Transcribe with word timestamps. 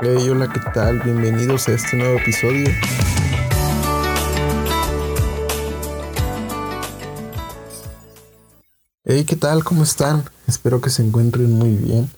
Hey, 0.00 0.28
hola, 0.28 0.48
¿qué 0.52 0.60
tal? 0.72 1.00
Bienvenidos 1.00 1.66
a 1.66 1.72
este 1.72 1.96
nuevo 1.96 2.20
episodio. 2.20 2.68
Hey, 9.04 9.24
¿qué 9.24 9.34
tal? 9.34 9.64
¿Cómo 9.64 9.82
están? 9.82 10.22
Espero 10.46 10.80
que 10.80 10.90
se 10.90 11.02
encuentren 11.02 11.52
muy 11.52 11.70
bien. 11.70 12.08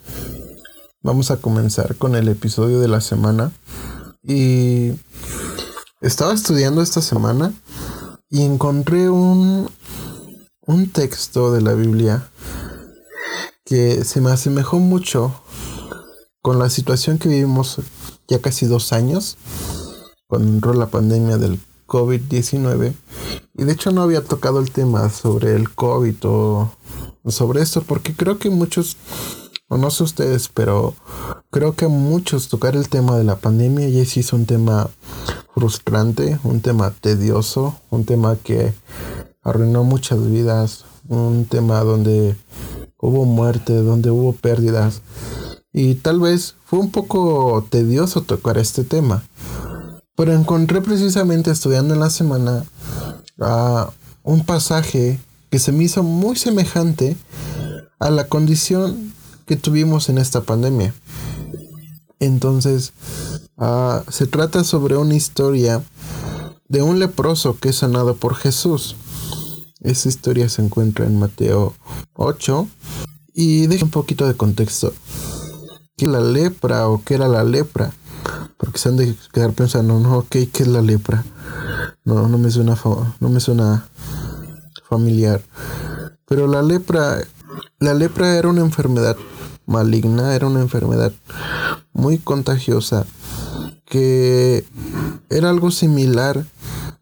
Vamos 1.01 1.31
a 1.31 1.39
comenzar 1.39 1.97
con 1.97 2.17
el 2.17 2.29
episodio 2.29 2.81
de 2.81 2.89
la 2.89 3.01
semana. 3.01 3.51
Y 4.23 4.93
estaba 6.03 6.35
estudiando 6.35 6.83
esta 6.83 7.01
semana 7.01 7.55
y 8.29 8.43
encontré 8.43 9.09
un, 9.09 9.71
un 10.67 10.91
texto 10.91 11.51
de 11.51 11.63
la 11.63 11.73
Biblia 11.73 12.29
que 13.65 14.05
se 14.05 14.21
me 14.21 14.31
asemejó 14.31 14.79
mucho 14.81 15.40
con 16.43 16.59
la 16.59 16.71
situación 16.71 17.19
que 17.19 17.29
vivimos 17.29 17.81
ya 18.29 18.41
casi 18.41 18.67
dos 18.67 18.93
años, 18.93 19.37
cuando 20.27 20.73
la 20.73 20.87
pandemia 20.87 21.37
del 21.37 21.61
COVID-19. 21.87 22.95
Y 23.55 23.65
de 23.65 23.73
hecho 23.73 23.91
no 23.91 24.03
había 24.03 24.25
tocado 24.25 24.61
el 24.61 24.71
tema 24.71 25.11
sobre 25.11 25.55
el 25.55 25.75
COVID 25.75 26.17
o 26.25 26.73
sobre 27.27 27.63
esto, 27.63 27.83
porque 27.83 28.15
creo 28.15 28.39
que 28.39 28.49
muchos, 28.49 28.97
o 29.69 29.77
no 29.77 29.91
sé 29.91 30.05
ustedes, 30.05 30.49
pero 30.49 30.95
creo 31.51 31.75
que 31.75 31.89
muchos 31.89 32.49
tocar 32.49 32.77
el 32.77 32.89
tema 32.89 33.19
de 33.19 33.25
la 33.25 33.37
pandemia 33.37 33.89
ya 33.89 34.05
sí 34.05 34.21
es 34.21 34.33
un 34.33 34.47
tema 34.47 34.89
frustrante, 35.55 36.39
un 36.45 36.61
tema 36.61 36.93
tedioso, 36.93 37.75
un 37.91 38.05
tema 38.05 38.37
que 38.37 38.73
arruinó 39.43 39.85
muchas 39.85 40.31
vidas, 40.31 40.85
un 41.09 41.45
tema 41.45 41.81
donde 41.81 42.37
hubo 42.99 43.25
muerte, 43.25 43.75
donde 43.75 44.11
hubo 44.11 44.33
pérdidas. 44.33 45.03
Y 45.73 45.95
tal 45.97 46.21
vez 46.21 46.57
fue 46.65 46.79
un 46.79 46.91
poco 46.91 47.67
tedioso 47.71 48.23
tocar 48.23 48.59
este 48.59 48.85
tema. 48.85 49.23
Pero 50.17 50.33
encontré 50.33 50.83
precisamente 50.83 51.51
estudiando 51.51 51.95
en 51.95 52.01
la 52.01 52.11
semana 52.11 52.65
a 53.41 53.91
un 54.23 54.45
pasaje 54.45 55.21
que 55.51 55.59
se 55.59 55.73
me 55.73 55.85
hizo 55.85 56.03
muy 56.03 56.37
semejante 56.37 57.17
a 57.99 58.11
la 58.11 58.29
condición 58.29 59.13
que 59.47 59.57
tuvimos 59.57 60.09
en 60.09 60.19
esta 60.19 60.43
pandemia. 60.43 60.95
Entonces, 62.19 62.93
ah, 63.57 64.05
se 64.09 64.27
trata 64.27 64.63
sobre 64.65 64.97
una 64.97 65.15
historia 65.15 65.83
de 66.69 66.83
un 66.83 66.99
leproso 66.99 67.59
que 67.59 67.71
es 67.71 67.77
sanado 67.77 68.17
por 68.17 68.35
Jesús. 68.35 68.97
Esa 69.81 70.09
historia 70.09 70.49
se 70.49 70.63
encuentra 70.63 71.07
en 71.07 71.19
Mateo 71.19 71.75
8. 72.15 72.69
Y 73.33 73.67
deje 73.67 73.85
un 73.85 73.91
poquito 73.91 74.27
de 74.27 74.35
contexto. 74.35 74.93
¿Qué 76.01 76.07
es 76.07 76.13
la 76.13 76.21
lepra 76.23 76.89
o 76.89 77.05
qué 77.05 77.13
era 77.13 77.29
la 77.29 77.45
lepra? 77.45 77.93
Porque 78.57 78.79
se 78.79 78.89
han 78.89 78.97
de 78.97 79.15
quedar 79.35 79.53
pensando, 79.53 80.01
no, 80.01 80.17
ok, 80.17 80.31
¿qué 80.51 80.63
es 80.63 80.67
la 80.67 80.81
lepra? 80.81 81.27
No, 82.07 82.27
no 82.27 82.39
me 82.39 82.51
suena, 82.51 82.75
no 83.21 83.29
me 83.29 83.39
suena 83.39 83.87
familiar. 84.89 85.43
Pero 86.27 86.47
la 86.47 86.63
lepra, 86.63 87.19
la 87.81 87.93
lepra 87.93 88.39
era 88.39 88.49
una 88.49 88.63
enfermedad 88.63 89.15
maligna, 89.67 90.35
era 90.35 90.47
una 90.47 90.63
enfermedad 90.63 91.13
muy 91.93 92.17
contagiosa 92.17 93.05
que 93.85 94.65
era 95.29 95.51
algo 95.51 95.71
similar 95.71 96.47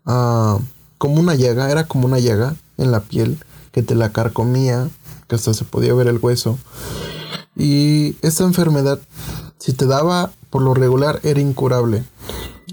a 0.07 0.59
como 0.99 1.21
una 1.21 1.37
llaga, 1.37 1.71
era 1.71 1.87
como 1.87 2.07
una 2.07 2.19
llaga 2.19 2.57
en 2.79 2.91
la 2.91 2.99
piel 2.99 3.39
que 3.71 3.85
te 3.85 3.95
la 3.95 4.11
carcomía, 4.11 4.89
que 5.29 5.37
hasta 5.37 5.55
se 5.55 5.65
podía 5.65 5.95
ver 5.95 6.09
el 6.09 6.19
hueso. 6.19 6.59
Y 7.59 8.17
esta 8.23 8.45
enfermedad, 8.45 9.01
si 9.59 9.73
te 9.73 9.87
daba 9.87 10.31
por 10.49 10.63
lo 10.63 10.73
regular, 10.73 11.21
era 11.25 11.41
incurable. 11.41 12.05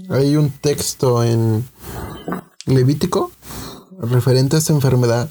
Hay 0.08 0.36
un 0.36 0.50
texto 0.50 1.24
en 1.24 1.68
Levítico 2.66 3.32
referente 3.98 4.56
a 4.56 4.58
esta 4.60 4.72
enfermedad 4.72 5.28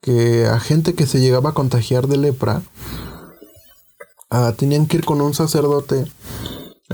que 0.00 0.46
a 0.46 0.60
gente 0.60 0.94
que 0.94 1.06
se 1.06 1.20
llegaba 1.20 1.50
a 1.50 1.54
contagiar 1.54 2.08
de 2.08 2.18
lepra 2.18 2.62
ah, 4.28 4.52
tenían 4.56 4.86
que 4.86 4.98
ir 4.98 5.04
con 5.04 5.22
un 5.22 5.32
sacerdote 5.32 6.04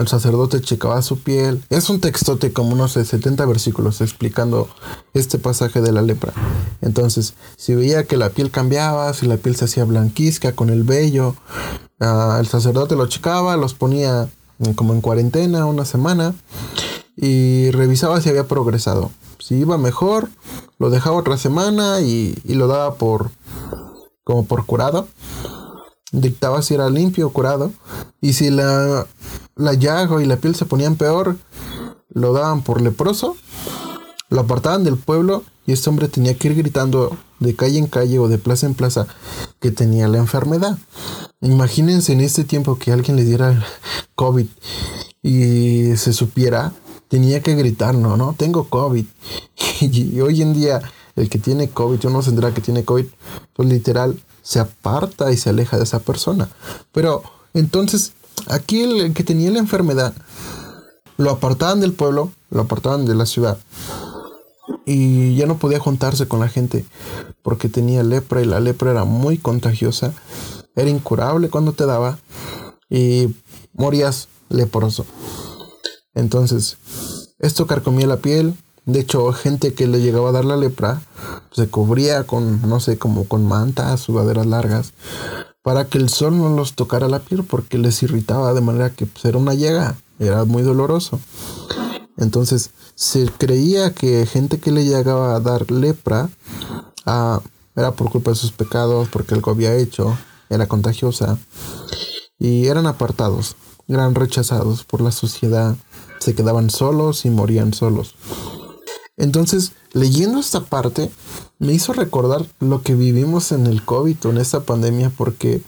el 0.00 0.08
sacerdote 0.08 0.60
checaba 0.60 1.00
su 1.02 1.18
piel. 1.18 1.62
Es 1.70 1.90
un 1.90 2.00
textote 2.00 2.52
como 2.52 2.72
unos 2.72 2.92
70 2.92 3.44
versículos 3.46 4.00
explicando 4.00 4.68
este 5.14 5.38
pasaje 5.38 5.80
de 5.80 5.92
la 5.92 6.02
lepra. 6.02 6.32
Entonces, 6.80 7.34
si 7.56 7.74
veía 7.74 8.04
que 8.04 8.16
la 8.16 8.30
piel 8.30 8.50
cambiaba, 8.50 9.12
si 9.14 9.26
la 9.26 9.36
piel 9.36 9.56
se 9.56 9.66
hacía 9.66 9.84
blanquizca 9.84 10.52
con 10.52 10.70
el 10.70 10.82
vello, 10.82 11.36
ah, 12.00 12.38
el 12.40 12.46
sacerdote 12.46 12.96
lo 12.96 13.06
checaba, 13.06 13.56
los 13.56 13.74
ponía 13.74 14.28
como 14.74 14.92
en 14.92 15.00
cuarentena 15.00 15.66
una 15.66 15.84
semana 15.84 16.34
y 17.16 17.70
revisaba 17.70 18.20
si 18.20 18.28
había 18.28 18.48
progresado. 18.48 19.10
Si 19.38 19.56
iba 19.56 19.78
mejor, 19.78 20.28
lo 20.78 20.90
dejaba 20.90 21.16
otra 21.16 21.36
semana 21.38 22.00
y, 22.00 22.36
y 22.44 22.54
lo 22.54 22.66
daba 22.66 22.94
por 22.94 23.30
como 24.24 24.44
por 24.44 24.66
curado 24.66 25.08
dictaba 26.12 26.62
si 26.62 26.75
era 26.75 26.91
limpio 26.91 27.26
o 27.26 27.32
curado. 27.32 27.72
Y 28.21 28.32
si 28.34 28.50
la, 28.50 29.06
la 29.56 29.75
llaga 29.75 30.22
y 30.22 30.26
la 30.26 30.37
piel 30.37 30.54
se 30.54 30.66
ponían 30.66 30.97
peor, 30.97 31.37
lo 32.09 32.32
daban 32.32 32.62
por 32.62 32.81
leproso, 32.81 33.37
lo 34.28 34.41
apartaban 34.41 34.84
del 34.84 34.97
pueblo 34.97 35.44
y 35.66 35.72
este 35.72 35.88
hombre 35.88 36.09
tenía 36.09 36.37
que 36.37 36.48
ir 36.48 36.56
gritando 36.56 37.16
de 37.38 37.54
calle 37.54 37.78
en 37.78 37.87
calle 37.87 38.19
o 38.19 38.28
de 38.28 38.38
plaza 38.38 38.66
en 38.66 38.75
plaza 38.75 39.06
que 39.60 39.71
tenía 39.71 40.09
la 40.09 40.19
enfermedad. 40.19 40.78
Imagínense 41.41 42.12
en 42.12 42.21
este 42.21 42.44
tiempo 42.44 42.78
que 42.78 42.92
alguien 42.92 43.16
le 43.16 43.25
diera 43.25 43.65
COVID 44.15 44.47
y 45.22 45.97
se 45.97 46.12
supiera, 46.12 46.72
tenía 47.09 47.42
que 47.42 47.54
gritar, 47.54 47.94
no, 47.94 48.16
no, 48.16 48.34
tengo 48.37 48.65
COVID. 48.65 49.04
Y, 49.82 50.21
hoy 50.21 50.42
en 50.42 50.53
día 50.53 50.82
el 51.16 51.31
que 51.31 51.38
tiene 51.38 51.71
COVID, 51.71 52.04
uno 52.04 52.21
tendrá 52.22 52.53
que 52.53 52.60
tiene 52.60 52.84
COVID, 52.84 53.06
pues 53.54 53.69
literal, 53.69 54.21
se 54.50 54.58
aparta 54.58 55.30
y 55.30 55.36
se 55.36 55.48
aleja 55.48 55.76
de 55.76 55.84
esa 55.84 56.00
persona. 56.00 56.48
Pero 56.90 57.22
entonces, 57.54 58.14
aquí 58.48 58.82
el 58.82 59.14
que 59.14 59.22
tenía 59.22 59.48
la 59.52 59.60
enfermedad, 59.60 60.12
lo 61.18 61.30
apartaban 61.30 61.78
del 61.78 61.92
pueblo, 61.92 62.32
lo 62.50 62.62
apartaban 62.62 63.06
de 63.06 63.14
la 63.14 63.26
ciudad. 63.26 63.58
Y 64.86 65.36
ya 65.36 65.46
no 65.46 65.58
podía 65.58 65.78
juntarse 65.78 66.26
con 66.26 66.40
la 66.40 66.48
gente 66.48 66.84
porque 67.44 67.68
tenía 67.68 68.02
lepra 68.02 68.42
y 68.42 68.44
la 68.44 68.58
lepra 68.58 68.90
era 68.90 69.04
muy 69.04 69.38
contagiosa. 69.38 70.14
Era 70.74 70.90
incurable 70.90 71.48
cuando 71.48 71.72
te 71.72 71.86
daba 71.86 72.18
y 72.88 73.28
morías 73.72 74.26
leproso. 74.48 75.06
Entonces, 76.12 76.76
esto 77.38 77.68
carcomía 77.68 78.08
la 78.08 78.16
piel, 78.16 78.56
de 78.84 78.98
hecho, 78.98 79.32
gente 79.32 79.74
que 79.74 79.86
le 79.86 80.00
llegaba 80.00 80.30
a 80.30 80.32
dar 80.32 80.44
la 80.44 80.56
lepra 80.56 81.02
se 81.52 81.68
cubría 81.68 82.24
con, 82.24 82.62
no 82.68 82.80
sé, 82.80 82.98
como 82.98 83.24
con 83.26 83.46
mantas, 83.46 84.00
sudaderas 84.00 84.46
largas, 84.46 84.92
para 85.62 85.86
que 85.86 85.98
el 85.98 86.08
sol 86.08 86.38
no 86.38 86.48
los 86.50 86.74
tocara 86.74 87.08
la 87.08 87.20
piel 87.20 87.44
porque 87.44 87.78
les 87.78 88.02
irritaba 88.02 88.54
de 88.54 88.60
manera 88.60 88.90
que 88.90 89.06
pues, 89.06 89.24
era 89.24 89.38
una 89.38 89.54
llaga, 89.54 89.96
era 90.18 90.44
muy 90.44 90.62
doloroso. 90.62 91.20
Entonces, 92.16 92.70
se 92.94 93.30
creía 93.30 93.92
que 93.92 94.26
gente 94.26 94.58
que 94.58 94.72
le 94.72 94.84
llegaba 94.84 95.34
a 95.34 95.40
dar 95.40 95.70
lepra 95.70 96.28
ah, 97.06 97.40
era 97.74 97.92
por 97.92 98.10
culpa 98.10 98.32
de 98.32 98.36
sus 98.36 98.52
pecados, 98.52 99.08
porque 99.08 99.34
algo 99.34 99.50
había 99.50 99.74
hecho, 99.74 100.16
era 100.48 100.66
contagiosa, 100.66 101.38
y 102.38 102.66
eran 102.66 102.86
apartados, 102.86 103.56
eran 103.88 104.14
rechazados 104.14 104.84
por 104.84 105.00
la 105.00 105.12
sociedad, 105.12 105.76
se 106.18 106.34
quedaban 106.34 106.68
solos 106.70 107.24
y 107.24 107.30
morían 107.30 107.72
solos. 107.72 108.14
Entonces, 109.20 109.72
leyendo 109.92 110.41
esta 110.41 110.62
parte, 110.62 111.10
me 111.58 111.75
hizo 111.75 111.92
recordar 111.92 112.47
lo 112.58 112.81
que 112.81 112.94
vivimos 112.94 113.53
en 113.53 113.66
el 113.66 113.84
COVID 113.84 114.16
en 114.25 114.38
esta 114.38 114.60
pandemia, 114.60 115.12
porque 115.14 115.60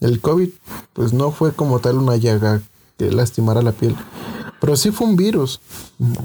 el 0.00 0.20
COVID, 0.20 0.50
pues 0.92 1.14
no 1.14 1.32
fue 1.32 1.54
como 1.54 1.78
tal 1.78 1.96
una 1.96 2.16
llaga 2.16 2.60
que 2.98 3.10
lastimara 3.10 3.62
la 3.62 3.72
piel, 3.72 3.96
pero 4.60 4.76
sí 4.76 4.90
fue 4.90 5.06
un 5.06 5.16
virus. 5.16 5.62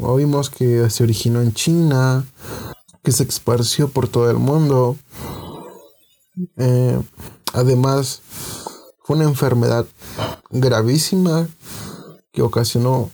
Oímos 0.01 0.49
que 0.49 0.89
se 0.89 1.03
originó 1.03 1.41
en 1.41 1.53
China, 1.53 2.25
que 3.05 3.13
se 3.13 3.23
esparció 3.23 3.87
por 3.87 4.09
todo 4.09 4.29
el 4.29 4.37
mundo. 4.37 4.97
Eh, 6.57 7.01
además, 7.53 8.21
fue 9.01 9.15
una 9.15 9.29
enfermedad 9.29 9.85
gravísima 10.49 11.47
que 12.33 12.41
ocasionó 12.41 13.11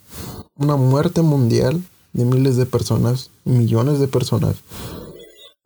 una 0.56 0.74
muerte 0.74 1.22
mundial 1.22 1.80
de 2.12 2.24
miles 2.24 2.56
de 2.56 2.66
personas, 2.66 3.30
millones 3.44 3.98
de 3.98 4.08
personas. 4.08 4.56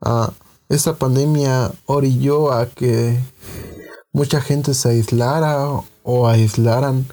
Ah, 0.00 0.32
esta 0.68 0.96
pandemia 0.96 1.72
orilló 1.86 2.52
a 2.52 2.66
que 2.66 3.18
mucha 4.12 4.40
gente 4.40 4.74
se 4.74 4.88
aislara 4.88 5.68
o 6.02 6.28
aislaran 6.28 7.06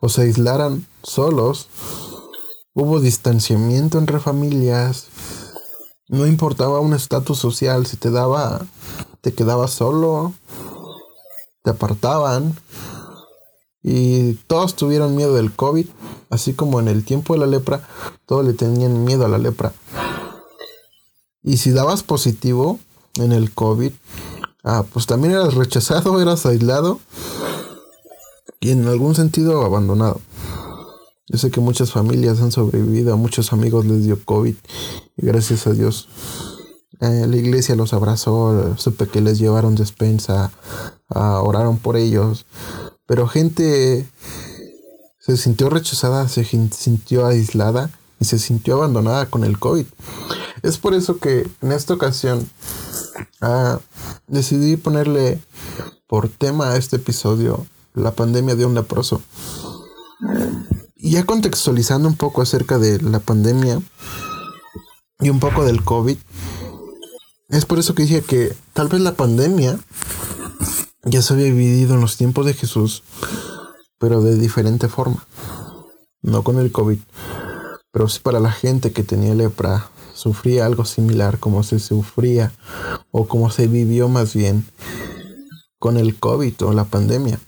o 0.00 0.08
se 0.08 0.22
aislaran 0.22 0.86
solos. 1.02 1.68
Hubo 2.74 3.00
distanciamiento 3.00 3.98
entre 3.98 4.20
familias. 4.20 5.06
No 6.08 6.26
importaba 6.26 6.80
un 6.80 6.94
estatus 6.94 7.38
social, 7.38 7.86
si 7.86 7.96
te 7.96 8.10
daba, 8.10 8.66
te 9.20 9.34
quedabas 9.34 9.72
solo, 9.72 10.34
te 11.62 11.70
apartaban. 11.70 12.56
Y 13.82 14.34
todos 14.46 14.74
tuvieron 14.74 15.14
miedo 15.14 15.34
del 15.34 15.54
COVID, 15.54 15.86
así 16.30 16.54
como 16.54 16.80
en 16.80 16.88
el 16.88 17.04
tiempo 17.04 17.34
de 17.34 17.40
la 17.40 17.46
lepra, 17.46 17.88
todos 18.26 18.44
le 18.44 18.52
tenían 18.52 19.04
miedo 19.04 19.24
a 19.24 19.28
la 19.28 19.38
lepra. 19.38 19.72
Y 21.42 21.58
si 21.58 21.70
dabas 21.70 22.02
positivo 22.02 22.78
en 23.18 23.32
el 23.32 23.52
COVID, 23.52 23.92
ah, 24.64 24.84
pues 24.92 25.06
también 25.06 25.34
eras 25.34 25.54
rechazado, 25.54 26.20
eras 26.22 26.46
aislado 26.46 27.00
y 28.60 28.70
en 28.70 28.86
algún 28.88 29.14
sentido 29.14 29.64
abandonado. 29.64 30.20
Yo 31.28 31.38
sé 31.38 31.50
que 31.50 31.60
muchas 31.60 31.90
familias 31.90 32.40
han 32.40 32.52
sobrevivido, 32.52 33.12
a 33.12 33.16
muchos 33.16 33.52
amigos 33.52 33.84
les 33.84 34.04
dio 34.04 34.24
COVID 34.24 34.54
y 35.16 35.26
gracias 35.26 35.66
a 35.66 35.72
Dios 35.72 36.08
eh, 37.00 37.26
la 37.28 37.36
iglesia 37.36 37.76
los 37.76 37.92
abrazó, 37.92 38.74
supe 38.78 39.06
que 39.06 39.20
les 39.20 39.38
llevaron 39.38 39.74
despensa, 39.74 40.50
uh, 41.14 41.44
oraron 41.44 41.76
por 41.76 41.96
ellos, 41.96 42.46
pero 43.04 43.28
gente 43.28 44.08
se 45.26 45.36
sintió 45.36 45.68
rechazada, 45.70 46.28
se 46.28 46.44
sintió 46.44 47.26
aislada 47.26 47.90
y 48.20 48.26
se 48.26 48.38
sintió 48.38 48.76
abandonada 48.76 49.26
con 49.26 49.42
el 49.42 49.58
COVID. 49.58 49.84
Es 50.62 50.78
por 50.78 50.94
eso 50.94 51.18
que 51.18 51.48
en 51.62 51.72
esta 51.72 51.94
ocasión 51.94 52.48
uh, 53.42 53.78
decidí 54.28 54.76
ponerle 54.76 55.40
por 56.06 56.28
tema 56.28 56.70
a 56.70 56.76
este 56.76 56.96
episodio 56.96 57.66
la 57.92 58.12
pandemia 58.12 58.54
de 58.54 58.66
un 58.66 58.74
leproso. 58.74 59.20
Ya 60.94 61.26
contextualizando 61.26 62.06
un 62.06 62.16
poco 62.16 62.40
acerca 62.40 62.78
de 62.78 63.02
la 63.02 63.18
pandemia 63.18 63.82
y 65.18 65.30
un 65.30 65.40
poco 65.40 65.64
del 65.64 65.82
COVID, 65.82 66.18
es 67.48 67.64
por 67.64 67.80
eso 67.80 67.96
que 67.96 68.04
dije 68.04 68.22
que 68.22 68.56
tal 68.74 68.86
vez 68.86 69.00
la 69.00 69.14
pandemia 69.14 69.76
ya 71.02 71.20
se 71.20 71.34
había 71.34 71.46
vivido 71.46 71.94
en 71.94 72.00
los 72.00 72.16
tiempos 72.16 72.46
de 72.46 72.54
Jesús, 72.54 73.02
pero 73.98 74.22
de 74.22 74.36
diferente 74.36 74.88
forma. 74.88 75.26
No 76.22 76.42
con 76.42 76.58
el 76.58 76.72
COVID, 76.72 76.98
pero 77.92 78.08
sí 78.08 78.20
para 78.20 78.40
la 78.40 78.52
gente 78.52 78.92
que 78.92 79.02
tenía 79.02 79.34
lepra, 79.34 79.90
sufría 80.14 80.66
algo 80.66 80.84
similar 80.84 81.38
como 81.38 81.62
se 81.62 81.78
sufría 81.78 82.52
o 83.10 83.28
como 83.28 83.50
se 83.50 83.68
vivió 83.68 84.08
más 84.08 84.34
bien 84.34 84.66
con 85.78 85.96
el 85.96 86.18
COVID 86.18 86.54
o 86.62 86.72
la 86.72 86.84
pandemia. 86.84 87.38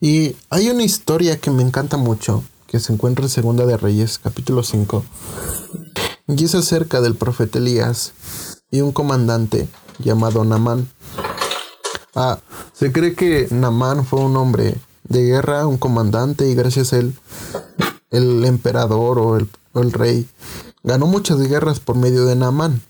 Y 0.00 0.36
hay 0.50 0.68
una 0.68 0.82
historia 0.82 1.40
que 1.40 1.50
me 1.50 1.62
encanta 1.62 1.96
mucho, 1.96 2.44
que 2.66 2.78
se 2.78 2.92
encuentra 2.92 3.24
en 3.24 3.30
Segunda 3.30 3.64
de 3.64 3.76
Reyes, 3.76 4.18
capítulo 4.18 4.62
5, 4.62 5.04
y 6.28 6.44
es 6.44 6.54
acerca 6.54 7.00
del 7.00 7.14
profeta 7.14 7.58
Elías 7.58 8.12
y 8.70 8.80
un 8.80 8.92
comandante 8.92 9.68
llamado 9.98 10.44
Namán. 10.44 10.88
Ah, 12.14 12.38
se 12.72 12.92
cree 12.92 13.14
que 13.14 13.48
Namán 13.50 14.04
fue 14.04 14.20
un 14.20 14.36
hombre 14.36 14.76
de 15.04 15.22
guerra, 15.22 15.66
un 15.66 15.78
comandante, 15.78 16.48
y 16.48 16.54
gracias 16.54 16.92
a 16.92 16.98
él, 16.98 17.14
el 18.10 18.44
emperador 18.44 19.18
o 19.18 19.36
el, 19.36 19.48
el 19.74 19.92
rey 19.92 20.28
ganó 20.82 21.06
muchas 21.06 21.38
guerras 21.40 21.80
por 21.80 21.96
medio 21.96 22.24
de 22.26 22.36
Namán. 22.36 22.82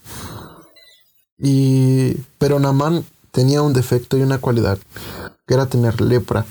Y, 1.39 2.15
pero 2.39 2.59
Namán 2.59 3.05
tenía 3.31 3.63
un 3.63 3.73
defecto 3.73 4.17
y 4.17 4.23
una 4.23 4.39
cualidad, 4.39 4.79
que 5.47 5.55
era 5.55 5.67
tener 5.67 6.01
lepra. 6.01 6.47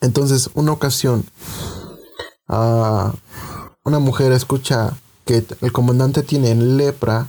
Entonces, 0.00 0.50
una 0.54 0.72
ocasión, 0.72 1.24
uh, 2.48 3.10
una 3.84 3.98
mujer 3.98 4.32
escucha 4.32 4.96
que 5.24 5.44
el 5.62 5.72
comandante 5.72 6.22
tiene 6.22 6.54
lepra, 6.54 7.28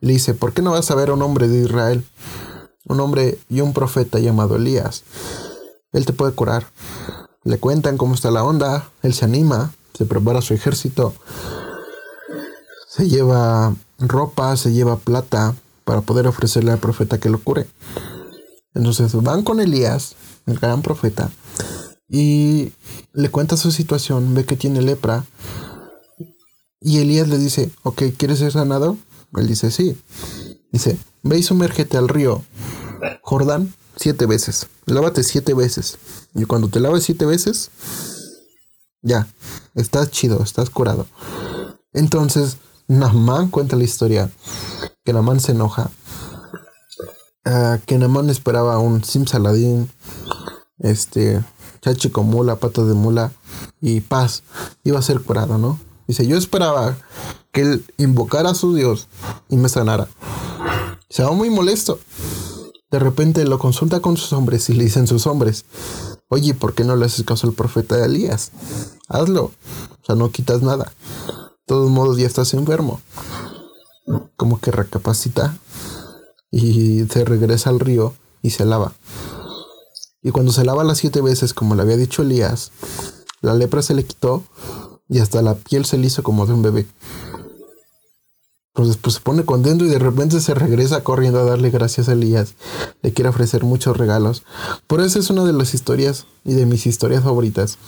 le 0.00 0.14
dice, 0.14 0.32
¿por 0.32 0.54
qué 0.54 0.62
no 0.62 0.70
vas 0.72 0.90
a 0.90 0.94
ver 0.94 1.10
a 1.10 1.14
un 1.14 1.22
hombre 1.22 1.48
de 1.48 1.60
Israel? 1.64 2.04
Un 2.86 3.00
hombre 3.00 3.38
y 3.48 3.60
un 3.60 3.72
profeta 3.72 4.18
llamado 4.18 4.56
Elías. 4.56 5.04
Él 5.94 6.04
te 6.04 6.12
puede 6.12 6.32
curar. 6.32 6.66
Le 7.44 7.58
cuentan 7.58 7.96
cómo 7.96 8.14
está 8.14 8.30
la 8.30 8.44
onda, 8.44 8.90
él 9.02 9.14
se 9.14 9.24
anima, 9.24 9.72
se 9.96 10.04
prepara 10.04 10.42
su 10.42 10.52
ejército, 10.52 11.14
se 12.88 13.08
lleva 13.08 13.74
ropa, 13.98 14.56
se 14.56 14.72
lleva 14.72 14.96
plata 14.96 15.54
para 15.84 16.00
poder 16.00 16.26
ofrecerle 16.26 16.72
al 16.72 16.78
profeta 16.78 17.18
que 17.18 17.30
lo 17.30 17.38
cure. 17.38 17.66
Entonces 18.74 19.14
van 19.14 19.42
con 19.42 19.60
Elías, 19.60 20.16
el 20.46 20.58
gran 20.58 20.82
profeta, 20.82 21.30
y 22.08 22.72
le 23.12 23.30
cuenta 23.30 23.56
su 23.56 23.70
situación, 23.70 24.34
ve 24.34 24.44
que 24.44 24.56
tiene 24.56 24.82
lepra. 24.82 25.24
Y 26.80 26.98
Elías 26.98 27.28
le 27.28 27.38
dice, 27.38 27.70
ok, 27.82 28.02
¿quieres 28.16 28.40
ser 28.40 28.52
sanado? 28.52 28.98
Él 29.36 29.46
dice, 29.46 29.70
sí. 29.70 29.96
Dice, 30.72 30.98
ve 31.22 31.38
y 31.38 31.42
sumérgete 31.42 31.96
al 31.96 32.08
río 32.08 32.42
Jordán 33.22 33.72
siete 33.96 34.26
veces. 34.26 34.66
Lávate 34.86 35.22
siete 35.22 35.54
veces. 35.54 35.98
Y 36.34 36.44
cuando 36.44 36.68
te 36.68 36.80
laves 36.80 37.04
siete 37.04 37.26
veces, 37.26 37.70
ya, 39.02 39.28
estás 39.74 40.10
chido, 40.10 40.42
estás 40.42 40.70
curado. 40.70 41.06
Entonces, 41.92 42.56
Namán 42.86 43.50
cuenta 43.50 43.76
la 43.76 43.84
historia. 43.84 44.30
Que 45.04 45.12
Namán 45.12 45.40
se 45.40 45.52
enoja. 45.52 45.90
Uh, 47.46 47.78
que 47.86 47.98
Namán 47.98 48.30
esperaba 48.30 48.78
un 48.78 49.04
simsaladín. 49.04 49.90
Este, 50.78 51.42
chachi 51.84 52.10
con 52.10 52.26
mula, 52.26 52.56
pato 52.56 52.86
de 52.86 52.94
mula 52.94 53.32
y 53.80 54.00
paz, 54.00 54.42
iba 54.84 54.98
a 54.98 55.02
ser 55.02 55.20
curado, 55.20 55.58
¿no? 55.58 55.78
Dice, 56.06 56.26
yo 56.26 56.36
esperaba 56.36 56.96
que 57.52 57.60
él 57.60 57.84
invocara 57.98 58.50
a 58.50 58.54
su 58.54 58.74
Dios 58.74 59.08
y 59.48 59.56
me 59.56 59.68
sanara. 59.68 60.08
Se 61.08 61.22
va 61.22 61.32
muy 61.32 61.50
molesto. 61.50 62.00
De 62.94 63.00
repente 63.00 63.44
lo 63.44 63.58
consulta 63.58 63.98
con 63.98 64.16
sus 64.16 64.32
hombres 64.32 64.70
y 64.70 64.72
le 64.72 64.84
dicen 64.84 65.08
sus 65.08 65.26
hombres, 65.26 65.64
oye, 66.28 66.54
¿por 66.54 66.74
qué 66.74 66.84
no 66.84 66.94
le 66.94 67.06
haces 67.06 67.24
caso 67.24 67.48
al 67.48 67.52
profeta 67.52 67.96
de 67.96 68.04
Elías? 68.04 68.52
Hazlo. 69.08 69.46
O 69.46 70.04
sea, 70.06 70.14
no 70.14 70.30
quitas 70.30 70.62
nada. 70.62 70.92
De 71.26 71.66
todos 71.66 71.90
modos, 71.90 72.18
ya 72.18 72.28
estás 72.28 72.54
enfermo. 72.54 73.00
Como 74.36 74.60
que 74.60 74.70
recapacita 74.70 75.58
y 76.52 77.04
se 77.06 77.24
regresa 77.24 77.70
al 77.70 77.80
río 77.80 78.14
y 78.42 78.50
se 78.50 78.64
lava. 78.64 78.92
Y 80.22 80.30
cuando 80.30 80.52
se 80.52 80.64
lava 80.64 80.84
las 80.84 80.98
siete 80.98 81.20
veces, 81.20 81.52
como 81.52 81.74
le 81.74 81.82
había 81.82 81.96
dicho 81.96 82.22
Elías, 82.22 82.70
la 83.40 83.54
lepra 83.54 83.82
se 83.82 83.94
le 83.94 84.04
quitó 84.04 84.44
y 85.08 85.18
hasta 85.18 85.42
la 85.42 85.56
piel 85.56 85.84
se 85.84 85.98
le 85.98 86.06
hizo 86.06 86.22
como 86.22 86.46
de 86.46 86.52
un 86.52 86.62
bebé. 86.62 86.86
Entonces 88.74 88.96
pues 88.96 89.14
se 89.14 89.20
pone 89.20 89.44
contento 89.44 89.84
y 89.84 89.88
de 89.88 90.00
repente 90.00 90.40
se 90.40 90.52
regresa 90.52 91.04
corriendo 91.04 91.38
a 91.38 91.44
darle 91.44 91.70
gracias 91.70 92.08
a 92.08 92.12
Elías. 92.12 92.54
Le 93.02 93.12
quiere 93.12 93.28
ofrecer 93.28 93.62
muchos 93.62 93.96
regalos. 93.96 94.42
Por 94.88 95.00
eso 95.00 95.20
es 95.20 95.30
una 95.30 95.44
de 95.44 95.52
las 95.52 95.74
historias 95.74 96.26
y 96.44 96.54
de 96.54 96.66
mis 96.66 96.84
historias 96.86 97.22
favoritas. 97.22 97.78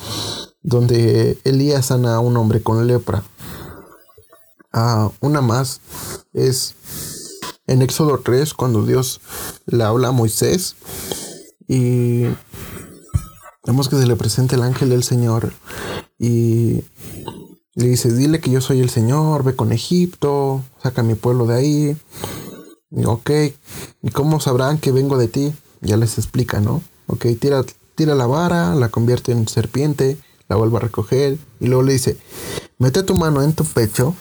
Donde 0.62 1.38
Elías 1.42 1.86
sana 1.86 2.14
a 2.14 2.20
un 2.20 2.36
hombre 2.36 2.62
con 2.62 2.86
lepra. 2.86 3.24
Ah, 4.72 5.10
una 5.20 5.40
más 5.40 5.80
es 6.32 6.76
en 7.66 7.82
Éxodo 7.82 8.20
3 8.24 8.54
cuando 8.54 8.86
Dios 8.86 9.20
le 9.66 9.82
habla 9.82 10.08
a 10.08 10.12
Moisés 10.12 10.76
y 11.66 12.26
vemos 13.64 13.88
que 13.88 13.96
se 13.96 14.06
le 14.06 14.14
presenta 14.14 14.54
el 14.54 14.62
ángel 14.62 14.90
del 14.90 15.02
Señor 15.02 15.52
y 16.18 16.84
le 17.76 17.88
dice, 17.88 18.10
dile 18.10 18.40
que 18.40 18.50
yo 18.50 18.62
soy 18.62 18.80
el 18.80 18.88
Señor, 18.88 19.44
ve 19.44 19.54
con 19.54 19.70
Egipto, 19.70 20.64
saca 20.82 21.02
mi 21.02 21.14
pueblo 21.14 21.46
de 21.46 21.54
ahí. 21.54 21.96
Y, 22.90 23.04
ok, 23.04 23.30
¿y 24.02 24.10
cómo 24.10 24.40
sabrán 24.40 24.78
que 24.78 24.92
vengo 24.92 25.18
de 25.18 25.28
ti? 25.28 25.54
Ya 25.82 25.98
les 25.98 26.16
explica, 26.16 26.60
¿no? 26.60 26.82
Ok, 27.06 27.26
tira, 27.38 27.62
tira 27.94 28.14
la 28.14 28.26
vara, 28.26 28.74
la 28.74 28.88
convierte 28.88 29.32
en 29.32 29.46
serpiente, 29.46 30.16
la 30.48 30.56
vuelve 30.56 30.78
a 30.78 30.80
recoger 30.80 31.36
y 31.60 31.66
luego 31.66 31.82
le 31.82 31.92
dice, 31.92 32.16
mete 32.78 33.02
tu 33.02 33.14
mano 33.14 33.42
en 33.42 33.52
tu 33.52 33.64
pecho, 33.64 34.14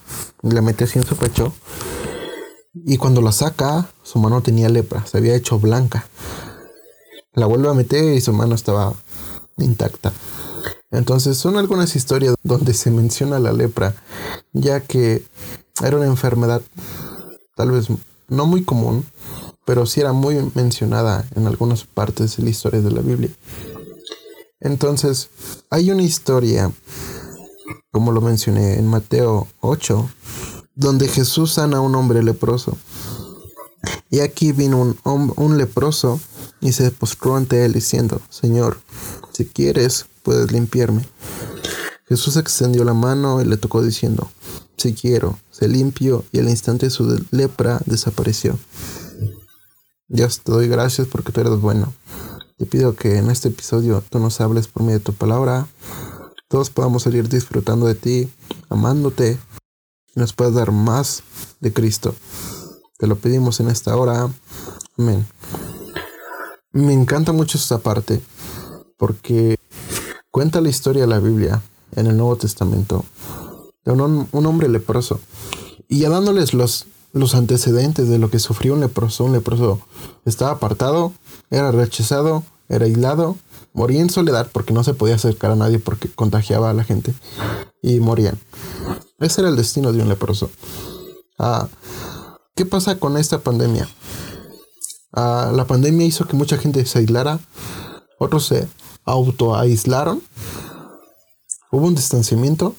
y 0.44 0.52
la 0.52 0.62
mete 0.62 0.84
así 0.84 1.00
en 1.00 1.06
su 1.06 1.16
pecho. 1.16 1.54
Y 2.74 2.98
cuando 2.98 3.22
la 3.22 3.32
saca, 3.32 3.90
su 4.04 4.20
mano 4.20 4.42
tenía 4.42 4.68
lepra, 4.68 5.06
se 5.06 5.18
había 5.18 5.34
hecho 5.34 5.60
blanca. 5.60 6.10
La 7.34 7.46
vuelve 7.46 7.70
a 7.70 7.74
meter 7.74 8.14
y 8.14 8.20
su 8.20 8.34
mano 8.34 8.54
estaba 8.54 8.94
intacta. 9.58 10.12
Entonces 10.96 11.38
son 11.38 11.58
algunas 11.58 11.96
historias 11.96 12.36
donde 12.44 12.74
se 12.74 12.90
menciona 12.90 13.40
la 13.40 13.52
lepra, 13.52 13.96
ya 14.54 14.80
que 14.80 15.24
era 15.84 15.98
una 15.98 16.06
enfermedad 16.06 16.62
tal 17.56 17.72
vez 17.72 17.88
no 18.30 18.46
muy 18.46 18.64
común, 18.64 19.06
pero 19.66 19.86
sí 19.86 20.00
era 20.00 20.14
muy 20.14 20.52
mencionada 20.56 21.28
en 21.36 21.48
algunas 21.48 21.84
partes 21.84 22.38
de 22.38 22.44
la 22.44 22.50
historia 22.50 22.82
de 22.82 22.92
la 22.92 23.02
Biblia. 23.02 23.30
Entonces, 24.62 25.30
hay 25.70 25.92
una 25.92 26.04
historia, 26.04 26.72
como 27.92 28.12
lo 28.12 28.22
mencioné 28.22 28.80
en 28.80 28.88
Mateo 28.88 29.48
8, 29.62 30.10
donde 30.75 31.08
Jesús 31.08 31.54
sana 31.54 31.78
a 31.78 31.82
un 31.82 31.96
hombre 31.96 32.24
leproso. 32.24 32.78
Y 34.10 34.22
aquí 34.22 34.52
vino 34.52 34.96
un, 35.04 35.34
un 35.36 35.58
leproso 35.58 36.20
y 36.62 36.72
se 36.72 36.90
postró 36.92 37.36
ante 37.36 37.66
él 37.66 37.74
diciendo, 37.74 38.22
Señor, 38.30 38.80
si 39.34 39.46
quieres, 39.46 40.06
puedes 40.25 40.51
limpiarme. 40.51 41.08
Jesús 42.08 42.36
extendió 42.36 42.84
la 42.84 42.94
mano 42.94 43.41
y 43.41 43.46
le 43.46 43.58
tocó 43.58 43.82
diciendo, 43.82 44.29
si 44.75 44.94
quiero, 44.94 45.39
se 45.51 45.67
limpió 45.67 46.25
y 46.32 46.39
al 46.39 46.50
instante 46.50 46.89
su 46.89 47.24
lepra 47.32 47.79
desapareció. 47.86 48.58
Dios, 50.08 50.41
te 50.41 50.51
doy 50.51 50.67
gracias 50.67 51.08
porque 51.08 51.32
tú 51.32 51.41
eres 51.41 51.60
bueno. 51.62 51.94
Te 52.58 52.65
pido 52.65 52.96
que 52.96 53.17
en 53.17 53.29
este 53.29 53.50
episodio 53.50 54.03
tú 54.10 54.20
nos 54.20 54.41
hables 54.41 54.67
por 54.67 54.84
medio 54.84 55.00
de 55.00 55.05
tu 55.05 55.13
palabra, 55.13 55.67
todos 56.48 56.70
podamos 56.70 57.03
seguir 57.03 57.27
disfrutando 57.27 57.86
de 57.86 57.96
ti, 57.96 58.29
amándote, 58.70 59.38
y 60.15 60.20
nos 60.20 60.34
puedas 60.34 60.53
dar 60.53 60.72
más 60.72 61.24
de 61.60 61.74
Cristo. 61.74 62.15
Te 62.98 63.08
lo 63.08 63.17
pedimos 63.17 63.60
en 63.60 63.67
esta 63.67 63.96
hora. 63.96 64.29
Amén. 64.98 65.27
Me 66.72 66.94
encanta 66.94 67.32
mucho 67.32 67.58
esta 67.58 67.79
parte 67.79 68.22
porque 68.98 69.58
cuenta 70.36 70.60
la 70.60 70.68
historia 70.68 71.04
de 71.04 71.08
la 71.08 71.22
Biblia 71.22 71.62
en 71.96 72.08
el 72.08 72.18
Nuevo 72.18 72.36
Testamento 72.36 73.06
de 73.86 73.94
un, 73.94 74.46
hombre 74.46 74.68
leproso 74.68 75.22
y 75.88 76.00
ya 76.00 76.10
dándoles 76.10 76.54
los, 76.54 76.88
antecedentes 77.34 78.10
de 78.10 78.20
lo 78.20 78.30
que 78.30 78.39
sufrió 78.39 78.74
un 78.74 78.82
leproso. 78.82 79.24
Un 79.24 79.32
leproso 79.32 79.80
estaba 80.25 80.51
apartado, 80.51 81.13
era 81.51 81.72
rechazado, 81.72 82.44
era 82.68 82.84
aislado, 82.84 83.38
moría 83.72 84.01
en 84.01 84.10
soledad 84.10 84.50
porque 84.51 84.74
no 84.74 84.84
se 84.84 84.94
podía 84.94 85.15
acercar 85.15 85.51
a 85.51 85.56
nadie 85.56 85.80
porque 85.80 86.10
contagiaba 86.10 86.70
a 86.70 86.74
la 86.74 86.84
gente 86.84 87.13
y 87.82 88.01
morían. 88.01 88.38
Ese 89.20 89.39
era 89.39 89.50
el 89.50 89.56
destino 89.56 89.94
de 89.94 90.01
un 90.01 90.10
leproso. 90.10 90.51
Ah, 91.39 91.70
¿Qué 92.56 92.65
pasa 92.65 93.00
con 93.00 93.15
esta 93.15 93.39
pandemia? 93.39 93.88
Ah, 95.13 95.54
la 95.56 95.65
pandemia 95.65 96.06
hizo 96.06 96.27
que 96.27 96.36
mucha 96.36 96.58
gente 96.58 96.86
se 96.86 97.00
aislara, 97.00 97.39
otros 98.20 98.48
se 98.48 98.68
autoaislaron, 99.06 100.22
hubo 101.72 101.88
un 101.88 101.96
distanciamiento, 101.96 102.76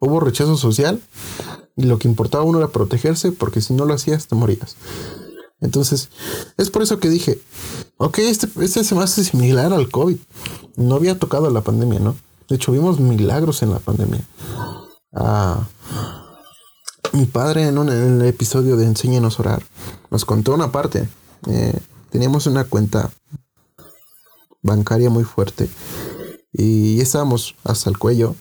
hubo 0.00 0.20
rechazo 0.20 0.56
social 0.56 1.00
y 1.76 1.84
lo 1.84 1.98
que 1.98 2.08
importaba 2.08 2.44
uno 2.44 2.58
era 2.58 2.68
protegerse 2.68 3.32
porque 3.32 3.60
si 3.60 3.74
no 3.74 3.84
lo 3.84 3.94
hacías 3.94 4.26
te 4.26 4.34
morías. 4.34 4.76
Entonces, 5.60 6.08
es 6.58 6.70
por 6.70 6.82
eso 6.82 6.98
que 6.98 7.08
dije, 7.08 7.40
ok, 7.96 8.18
este, 8.18 8.48
este 8.60 8.82
se 8.82 8.94
me 8.96 9.02
hace 9.02 9.22
similar 9.22 9.72
al 9.72 9.90
COVID. 9.90 10.16
No 10.76 10.96
había 10.96 11.18
tocado 11.18 11.48
la 11.50 11.60
pandemia, 11.60 12.00
¿no? 12.00 12.16
De 12.48 12.56
hecho, 12.56 12.72
vimos 12.72 12.98
milagros 12.98 13.62
en 13.62 13.70
la 13.70 13.78
pandemia. 13.78 14.26
Ah, 15.14 15.68
mi 17.12 17.26
padre 17.26 17.68
en, 17.68 17.78
un, 17.78 17.88
el 17.90 18.22
episodio 18.22 18.76
de 18.76 18.86
Enséñanos 18.86 19.38
a 19.38 19.42
orar 19.42 19.62
nos 20.10 20.24
contó 20.24 20.52
una 20.52 20.72
parte. 20.72 21.08
Eh, 21.48 21.78
teníamos 22.10 22.46
una 22.46 22.64
cuenta 22.64 23.10
bancaria 24.62 25.10
muy 25.10 25.24
fuerte 25.24 25.68
y 26.52 27.00
estábamos 27.00 27.56
hasta 27.64 27.90
el 27.90 27.98
cuello. 27.98 28.34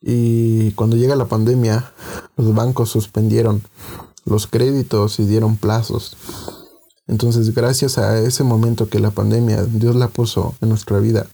Y 0.00 0.72
cuando 0.72 0.96
llega 0.96 1.16
la 1.16 1.26
pandemia, 1.26 1.92
los 2.36 2.54
bancos 2.54 2.90
suspendieron 2.90 3.62
los 4.24 4.46
créditos 4.46 5.18
y 5.18 5.24
dieron 5.24 5.56
plazos. 5.56 6.16
Entonces, 7.08 7.54
gracias 7.54 7.98
a 7.98 8.18
ese 8.20 8.44
momento 8.44 8.88
que 8.88 9.00
la 9.00 9.10
pandemia, 9.10 9.64
Dios 9.64 9.96
la 9.96 10.08
puso 10.08 10.54
en 10.60 10.68
nuestra 10.68 10.98
vida, 10.98 11.26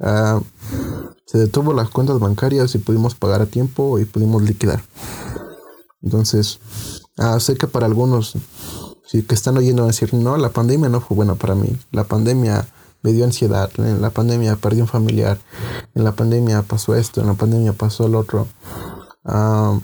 ah, 0.00 0.40
se 1.26 1.38
detuvo 1.38 1.72
las 1.72 1.90
cuentas 1.90 2.18
bancarias 2.20 2.74
y 2.74 2.78
pudimos 2.78 3.14
pagar 3.14 3.42
a 3.42 3.46
tiempo 3.46 3.98
y 3.98 4.04
pudimos 4.04 4.42
liquidar. 4.42 4.82
Entonces, 6.00 6.60
ah, 7.18 7.38
sé 7.40 7.56
que 7.56 7.66
para 7.66 7.86
algunos 7.86 8.34
que 9.10 9.34
están 9.34 9.56
oyendo 9.56 9.86
decir, 9.86 10.12
no, 10.12 10.36
la 10.36 10.48
pandemia 10.48 10.88
no 10.88 11.00
fue 11.00 11.16
buena 11.16 11.36
para 11.36 11.54
mí. 11.54 11.76
La 11.92 12.04
pandemia 12.04 12.66
me 13.04 13.12
dio 13.12 13.24
ansiedad. 13.24 13.70
En 13.76 14.00
la 14.00 14.10
pandemia 14.10 14.56
perdí 14.56 14.80
un 14.80 14.88
familiar. 14.88 15.38
En 15.94 16.02
la 16.02 16.12
pandemia 16.12 16.62
pasó 16.62 16.96
esto. 16.96 17.20
En 17.20 17.28
la 17.28 17.34
pandemia 17.34 17.74
pasó 17.74 18.06
el 18.06 18.14
otro. 18.14 18.48
Ah, 19.24 19.78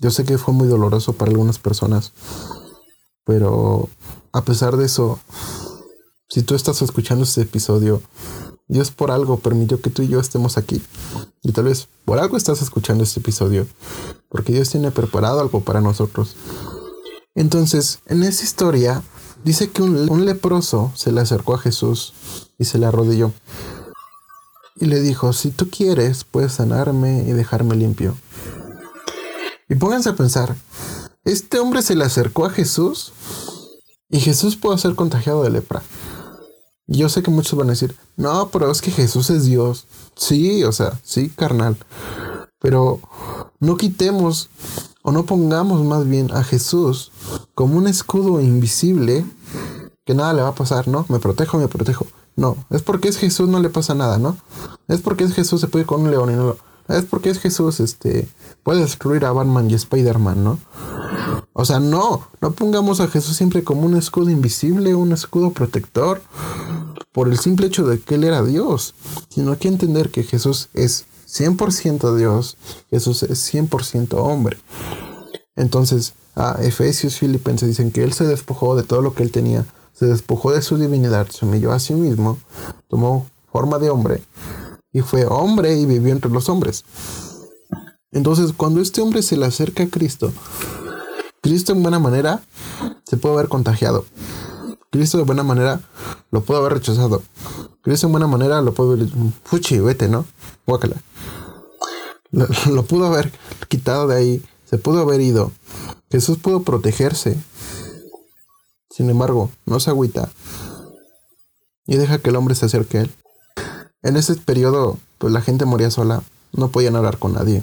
yo 0.00 0.10
sé 0.10 0.24
que 0.24 0.38
fue 0.38 0.54
muy 0.54 0.66
doloroso 0.66 1.12
para 1.12 1.30
algunas 1.30 1.58
personas, 1.58 2.12
pero 3.24 3.88
a 4.32 4.44
pesar 4.44 4.76
de 4.76 4.86
eso, 4.86 5.18
si 6.28 6.42
tú 6.42 6.54
estás 6.54 6.82
escuchando 6.82 7.24
este 7.24 7.42
episodio, 7.42 8.02
Dios 8.66 8.90
por 8.90 9.10
algo 9.10 9.38
permitió 9.38 9.80
que 9.80 9.90
tú 9.90 10.02
y 10.02 10.08
yo 10.08 10.18
estemos 10.18 10.56
aquí. 10.56 10.82
Y 11.42 11.52
tal 11.52 11.64
vez 11.64 11.88
por 12.04 12.18
algo 12.18 12.36
estás 12.36 12.62
escuchando 12.62 13.04
este 13.04 13.20
episodio, 13.20 13.66
porque 14.30 14.52
Dios 14.52 14.70
tiene 14.70 14.90
preparado 14.90 15.40
algo 15.40 15.60
para 15.60 15.80
nosotros. 15.80 16.36
Entonces, 17.34 18.00
en 18.06 18.22
esa 18.22 18.44
historia, 18.44 19.02
dice 19.44 19.70
que 19.70 19.82
un, 19.82 20.24
leproso 20.24 20.90
se 20.94 21.12
le 21.12 21.20
acercó 21.20 21.54
a 21.54 21.58
Jesús 21.58 22.14
y 22.58 22.64
se 22.64 22.78
le 22.78 22.86
arrodilló. 22.86 23.32
Y 24.76 24.86
le 24.86 25.00
dijo, 25.00 25.32
si 25.32 25.50
tú 25.50 25.70
quieres, 25.70 26.24
puedes 26.24 26.54
sanarme 26.54 27.24
y 27.28 27.32
dejarme 27.32 27.76
limpio. 27.76 28.16
Y 29.68 29.76
pónganse 29.76 30.10
a 30.10 30.16
pensar, 30.16 30.56
este 31.24 31.58
hombre 31.58 31.82
se 31.82 31.94
le 31.94 32.04
acercó 32.04 32.44
a 32.44 32.50
Jesús 32.50 33.12
y 34.08 34.20
Jesús 34.20 34.56
pudo 34.56 34.76
ser 34.78 34.94
contagiado 34.94 35.42
de 35.44 35.50
lepra. 35.50 35.82
Yo 36.86 37.08
sé 37.08 37.22
que 37.22 37.30
muchos 37.30 37.58
van 37.58 37.68
a 37.68 37.72
decir, 37.72 37.96
no, 38.16 38.50
pero 38.50 38.70
es 38.70 38.82
que 38.82 38.90
Jesús 38.90 39.30
es 39.30 39.44
Dios. 39.44 39.86
Sí, 40.16 40.64
o 40.64 40.72
sea, 40.72 41.00
sí, 41.02 41.30
carnal. 41.30 41.76
Pero 42.58 43.00
no 43.58 43.76
quitemos 43.76 44.50
o 45.04 45.12
no 45.12 45.26
pongamos 45.26 45.84
más 45.84 46.08
bien 46.08 46.32
a 46.32 46.42
Jesús 46.42 47.12
como 47.54 47.76
un 47.76 47.86
escudo 47.86 48.40
invisible 48.40 49.24
que 50.04 50.14
nada 50.14 50.32
le 50.32 50.42
va 50.42 50.48
a 50.48 50.54
pasar, 50.54 50.88
¿no? 50.88 51.04
Me 51.08 51.18
protejo, 51.18 51.58
me 51.58 51.68
protejo. 51.68 52.06
No, 52.36 52.56
es 52.70 52.82
porque 52.82 53.08
es 53.08 53.18
Jesús, 53.18 53.48
no 53.48 53.60
le 53.60 53.68
pasa 53.68 53.94
nada, 53.94 54.18
¿no? 54.18 54.36
Es 54.88 55.02
porque 55.02 55.24
es 55.24 55.34
Jesús, 55.34 55.60
se 55.60 55.68
puede 55.68 55.84
con 55.84 56.00
un 56.00 56.10
león 56.10 56.32
y 56.32 56.34
no 56.34 56.44
lo 56.44 56.56
es 56.88 57.04
porque 57.04 57.30
es 57.30 57.38
Jesús, 57.38 57.80
este, 57.80 58.28
puede 58.62 58.80
destruir 58.80 59.24
a 59.24 59.32
Batman 59.32 59.70
y 59.70 59.74
Spider-Man, 59.74 60.44
¿no? 60.44 60.58
O 61.54 61.64
sea, 61.64 61.80
no, 61.80 62.28
no 62.40 62.52
pongamos 62.52 63.00
a 63.00 63.08
Jesús 63.08 63.36
siempre 63.36 63.64
como 63.64 63.82
un 63.82 63.96
escudo 63.96 64.30
invisible, 64.30 64.94
un 64.94 65.12
escudo 65.12 65.52
protector, 65.52 66.20
por 67.12 67.28
el 67.28 67.38
simple 67.38 67.68
hecho 67.68 67.86
de 67.86 68.00
que 68.00 68.16
Él 68.16 68.24
era 68.24 68.42
Dios, 68.42 68.94
sino 69.30 69.52
hay 69.52 69.58
que 69.58 69.68
entender 69.68 70.10
que 70.10 70.24
Jesús 70.24 70.68
es 70.74 71.06
100% 71.34 72.16
Dios, 72.16 72.56
Jesús 72.90 73.24
es 73.24 73.52
100% 73.52 74.14
hombre. 74.18 74.58
Entonces, 75.56 76.14
a 76.36 76.58
Efesios, 76.62 77.16
Filipenses 77.18 77.68
dicen 77.68 77.90
que 77.90 78.04
Él 78.04 78.12
se 78.12 78.26
despojó 78.26 78.76
de 78.76 78.84
todo 78.84 79.02
lo 79.02 79.14
que 79.14 79.22
Él 79.22 79.32
tenía, 79.32 79.64
se 79.92 80.06
despojó 80.06 80.52
de 80.52 80.62
su 80.62 80.76
divinidad, 80.76 81.28
se 81.28 81.44
humilló 81.44 81.72
a 81.72 81.78
sí 81.78 81.94
mismo, 81.94 82.38
tomó 82.88 83.26
forma 83.52 83.78
de 83.78 83.90
hombre 83.90 84.22
y 84.92 85.00
fue 85.00 85.26
hombre 85.26 85.76
y 85.76 85.86
vivió 85.86 86.12
entre 86.12 86.30
los 86.30 86.48
hombres. 86.48 86.84
Entonces, 88.12 88.52
cuando 88.56 88.80
este 88.80 89.00
hombre 89.00 89.22
se 89.22 89.36
le 89.36 89.46
acerca 89.46 89.82
a 89.82 89.88
Cristo, 89.88 90.32
Cristo 91.40 91.72
en 91.72 91.82
buena 91.82 91.98
manera 91.98 92.42
se 93.04 93.16
puede 93.16 93.34
haber 93.34 93.48
contagiado. 93.48 94.04
Cristo 94.90 95.18
de 95.18 95.24
buena 95.24 95.42
manera 95.42 95.80
lo 96.30 96.42
puede 96.42 96.60
haber 96.60 96.74
rechazado. 96.74 97.22
Cristo 97.82 98.06
en 98.06 98.12
buena 98.12 98.28
manera 98.28 98.62
lo 98.62 98.72
puede 98.72 98.94
haber 98.94 99.08
fuchi, 99.42 99.78
vete, 99.80 100.08
¿no? 100.08 100.24
Guácala. 100.66 100.96
Lo, 102.70 102.84
pudo 102.84 103.06
haber 103.06 103.32
quitado 103.68 104.08
de 104.08 104.16
ahí, 104.16 104.42
se 104.64 104.78
pudo 104.78 105.00
haber 105.00 105.20
ido. 105.20 105.52
Jesús 106.10 106.38
pudo 106.38 106.62
protegerse. 106.62 107.36
Sin 108.90 109.10
embargo, 109.10 109.50
no 109.66 109.80
se 109.80 109.90
agüita 109.90 110.30
y 111.86 111.96
deja 111.96 112.18
que 112.18 112.30
el 112.30 112.36
hombre 112.36 112.54
se 112.54 112.66
acerque 112.66 112.98
a 112.98 113.00
él. 113.02 113.10
En 114.02 114.16
ese 114.16 114.34
periodo, 114.36 114.98
pues 115.18 115.32
la 115.32 115.40
gente 115.40 115.64
moría 115.64 115.90
sola, 115.90 116.22
no 116.52 116.68
podían 116.68 116.96
hablar 116.96 117.18
con 117.18 117.34
nadie, 117.34 117.62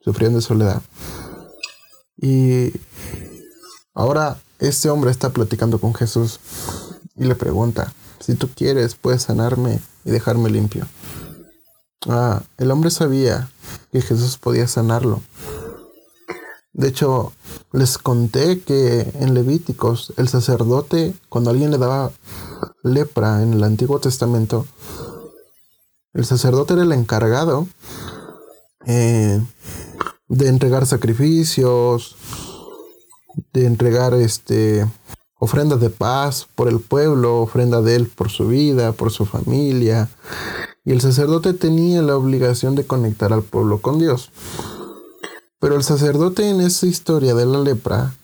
sufrían 0.00 0.34
de 0.34 0.40
soledad. 0.40 0.82
Y 2.16 2.72
ahora 3.94 4.38
este 4.58 4.90
hombre 4.90 5.10
está 5.10 5.30
platicando 5.30 5.78
con 5.78 5.94
Jesús 5.94 6.40
y 7.16 7.24
le 7.24 7.34
pregunta, 7.34 7.92
si 8.20 8.34
tú 8.34 8.48
quieres, 8.54 8.94
puedes 8.94 9.22
sanarme 9.22 9.80
y 10.04 10.10
dejarme 10.10 10.50
limpio. 10.50 10.86
Ah, 12.08 12.42
el 12.58 12.70
hombre 12.70 12.90
sabía 12.90 13.48
que 13.92 14.00
Jesús 14.00 14.36
podía 14.36 14.66
sanarlo. 14.66 15.20
De 16.72 16.88
hecho, 16.88 17.32
les 17.72 17.98
conté 17.98 18.60
que 18.60 19.12
en 19.20 19.34
Levíticos 19.34 20.12
el 20.16 20.28
sacerdote, 20.28 21.14
cuando 21.28 21.50
alguien 21.50 21.70
le 21.70 21.78
daba 21.78 22.10
lepra 22.82 23.42
en 23.42 23.52
el 23.52 23.62
Antiguo 23.62 24.00
Testamento, 24.00 24.66
el 26.14 26.24
sacerdote 26.24 26.74
era 26.74 26.82
el 26.82 26.92
encargado 26.92 27.66
eh, 28.86 29.40
de 30.28 30.48
entregar 30.48 30.86
sacrificios, 30.86 32.16
de 33.52 33.66
entregar 33.66 34.14
este 34.14 34.86
ofrendas 35.38 35.80
de 35.80 35.90
paz 35.90 36.46
por 36.54 36.68
el 36.68 36.80
pueblo, 36.80 37.40
ofrenda 37.40 37.82
de 37.82 37.96
él 37.96 38.06
por 38.06 38.30
su 38.30 38.48
vida, 38.48 38.92
por 38.92 39.10
su 39.10 39.26
familia. 39.26 40.08
Y 40.84 40.92
el 40.92 41.00
sacerdote 41.00 41.52
tenía 41.52 42.02
la 42.02 42.16
obligación 42.16 42.74
de 42.74 42.86
conectar 42.86 43.32
al 43.32 43.42
pueblo 43.42 43.80
con 43.80 43.98
Dios. 43.98 44.30
Pero 45.60 45.76
el 45.76 45.84
sacerdote 45.84 46.48
en 46.48 46.60
esa 46.60 46.86
historia 46.86 47.34
de 47.34 47.46
la 47.46 47.60
lepra 47.60 48.14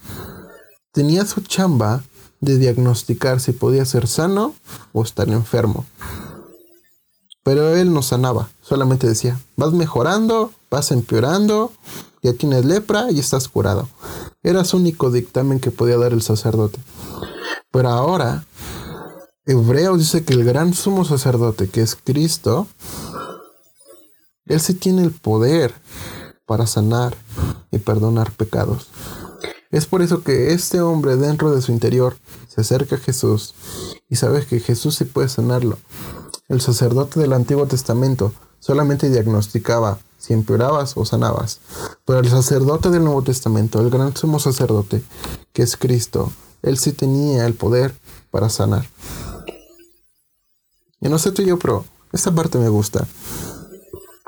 tenía 0.93 1.25
su 1.25 1.41
chamba 1.43 2.03
de 2.41 2.59
diagnosticar 2.59 3.41
si 3.41 3.53
podía 3.53 3.85
ser 3.85 4.09
sano 4.09 4.55
o 4.93 5.03
estar 5.03 5.29
enfermo. 5.29 5.87
Pero 7.45 7.77
él 7.77 7.95
no 7.95 8.03
sanaba, 8.03 8.51
solamente 8.61 9.07
decía, 9.07 9.41
vas 9.57 9.73
mejorando, 9.73 10.53
vas 10.71 10.91
empeorando, 10.91 11.73
ya 12.23 12.33
tienes 12.33 12.65
lepra 12.65 13.11
y 13.11 13.21
estás 13.21 13.49
curado. 13.49 13.89
Era 14.43 14.65
su 14.65 14.77
único 14.77 15.11
dictamen 15.11 15.61
que 15.61 15.71
podía 15.71 15.97
dar 15.97 16.13
el 16.13 16.23
sacerdote. 16.23 16.81
Pero 17.71 17.91
ahora, 17.91 18.45
Hebreos 19.51 19.99
dice 19.99 20.25
que 20.25 20.35
el 20.35 20.45
gran 20.45 20.75
sumo 20.75 21.07
sacerdote, 21.07 21.71
que 21.71 21.81
es 21.81 21.97
Cristo, 21.97 22.67
Él 24.45 24.61
sí 24.61 24.75
tiene 24.75 25.03
el 25.03 25.11
poder 25.11 25.73
para 26.45 26.67
sanar 26.67 27.17
y 27.71 27.79
perdonar 27.79 28.31
pecados. 28.33 28.89
Es 29.71 29.87
por 29.87 30.03
eso 30.03 30.23
que 30.23 30.53
este 30.53 30.83
hombre 30.83 31.17
dentro 31.17 31.51
de 31.51 31.63
su 31.63 31.73
interior 31.73 32.19
se 32.47 32.61
acerca 32.61 32.97
a 32.97 32.99
Jesús 32.99 33.55
y 34.11 34.17
sabe 34.17 34.45
que 34.45 34.61
Jesús 34.61 34.97
sí 34.97 35.07
puede 35.07 35.31
sanarlo. 35.31 35.79
El 36.49 36.61
sacerdote 36.61 37.19
del 37.19 37.33
Antiguo 37.33 37.67
Testamento 37.67 38.35
solamente 38.61 39.09
diagnosticaba 39.09 39.99
si 40.19 40.35
empeorabas 40.35 40.95
o 40.95 41.07
sanabas. 41.07 41.61
Pero 42.05 42.19
el 42.19 42.29
sacerdote 42.29 42.91
del 42.91 43.05
Nuevo 43.05 43.23
Testamento, 43.23 43.81
el 43.81 43.89
gran 43.89 44.15
sumo 44.15 44.41
sacerdote, 44.41 45.03
que 45.55 45.63
es 45.63 45.79
Cristo, 45.79 46.31
él 46.61 46.77
sí 46.77 46.93
tenía 46.93 47.47
el 47.47 47.55
poder 47.55 47.95
para 48.31 48.51
sanar. 48.51 48.87
Y 51.01 51.09
no 51.09 51.19
sé 51.19 51.33
tú 51.33 51.43
y 51.43 51.47
yo, 51.47 51.59
pero 51.59 51.85
esta 52.13 52.33
parte 52.33 52.59
me 52.59 52.69
gusta. 52.69 53.07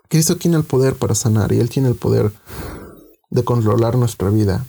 Cristo 0.08 0.36
tiene 0.36 0.56
el 0.56 0.64
poder 0.64 0.96
para 0.96 1.14
sanar 1.14 1.52
y 1.52 1.60
Él 1.60 1.68
tiene 1.68 1.88
el 1.88 1.94
poder 1.94 2.32
de 3.30 3.44
controlar 3.44 3.96
nuestra 3.96 4.28
vida 4.30 4.66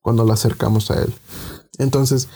cuando 0.00 0.24
la 0.24 0.34
acercamos 0.34 0.90
a 0.90 1.02
Él. 1.02 1.12
Entonces, 1.78 2.28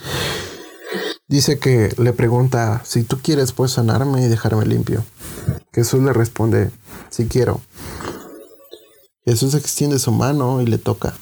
dice 1.27 1.59
que 1.59 1.93
le 1.97 2.13
pregunta, 2.13 2.81
si 2.85 3.03
tú 3.03 3.19
quieres, 3.21 3.53
puedes 3.53 3.73
sanarme 3.73 4.23
y 4.23 4.27
dejarme 4.27 4.65
limpio. 4.65 5.03
Jesús 5.73 6.01
le 6.01 6.13
responde, 6.13 6.71
si 7.09 7.27
quiero. 7.27 7.61
Jesús 9.25 9.53
extiende 9.53 9.99
su 9.99 10.11
mano 10.11 10.61
y 10.61 10.65
le 10.65 10.77
toca. 10.77 11.13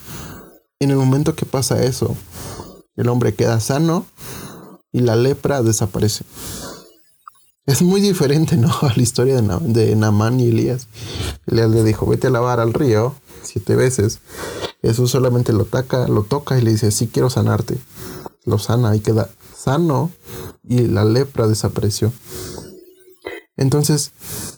En 0.80 0.92
el 0.92 0.98
momento 0.98 1.36
que 1.36 1.46
pasa 1.46 1.84
eso, 1.84 2.16
el 2.96 3.10
hombre 3.10 3.34
queda 3.34 3.60
sano 3.60 4.06
y 4.92 5.02
la 5.02 5.16
lepra 5.16 5.62
desaparece. 5.62 6.24
Es 7.66 7.82
muy 7.82 8.00
diferente, 8.00 8.58
¿no? 8.58 8.70
A 8.82 8.94
la 8.96 9.02
historia 9.02 9.42
de, 9.42 9.60
de 9.62 9.96
Namán 9.96 10.40
y 10.40 10.50
Elías. 10.50 10.88
Elías 11.48 11.70
le 11.70 11.84
dijo, 11.84 12.06
vete 12.06 12.28
a 12.28 12.32
lavar 12.32 12.60
al 12.60 12.74
río 12.74 13.16
siete 13.44 13.76
veces. 13.76 14.20
Jesús 14.82 15.12
solamente 15.12 15.54
lo 15.54 15.66
toca, 15.66 16.08
lo 16.08 16.24
toca 16.24 16.58
y 16.58 16.62
le 16.62 16.72
dice, 16.72 16.92
sí 16.92 17.08
quiero 17.08 17.30
sanarte. 17.30 17.78
Lo 18.44 18.60
sana 18.60 18.96
y 18.96 19.00
queda 19.00 19.30
sano 19.58 20.12
y 20.64 20.88
la 20.88 21.06
lepra 21.06 21.48
desapareció. 21.48 22.14
Entonces, 23.58 24.12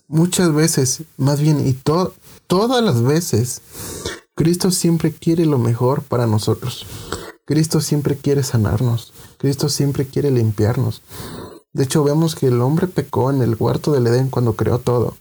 muchas 0.07 0.53
veces, 0.53 1.03
más 1.17 1.39
bien, 1.39 1.65
y 1.65 1.73
todas 1.73 2.83
las 2.83 3.01
veces, 3.03 3.61
Cristo 4.35 4.71
siempre 4.71 5.13
quiere 5.13 5.45
lo 5.45 5.59
mejor 5.59 6.03
para 6.03 6.27
nosotros. 6.27 6.85
Cristo 7.45 7.79
siempre 7.79 8.17
quiere 8.17 8.43
sanarnos. 8.43 9.13
Cristo 9.37 9.69
siempre 9.69 10.05
quiere 10.05 10.31
limpiarnos. 10.31 11.01
De 11.77 11.85
hecho, 11.85 12.03
vemos 12.03 12.35
que 12.35 12.47
el 12.47 12.59
hombre 12.61 12.87
pecó 12.87 13.31
en 13.31 13.41
el 13.41 13.55
huerto 13.57 13.93
del 13.93 14.07
Edén 14.07 14.29
cuando 14.29 14.57
creó 14.57 14.79
todo. 14.79 15.15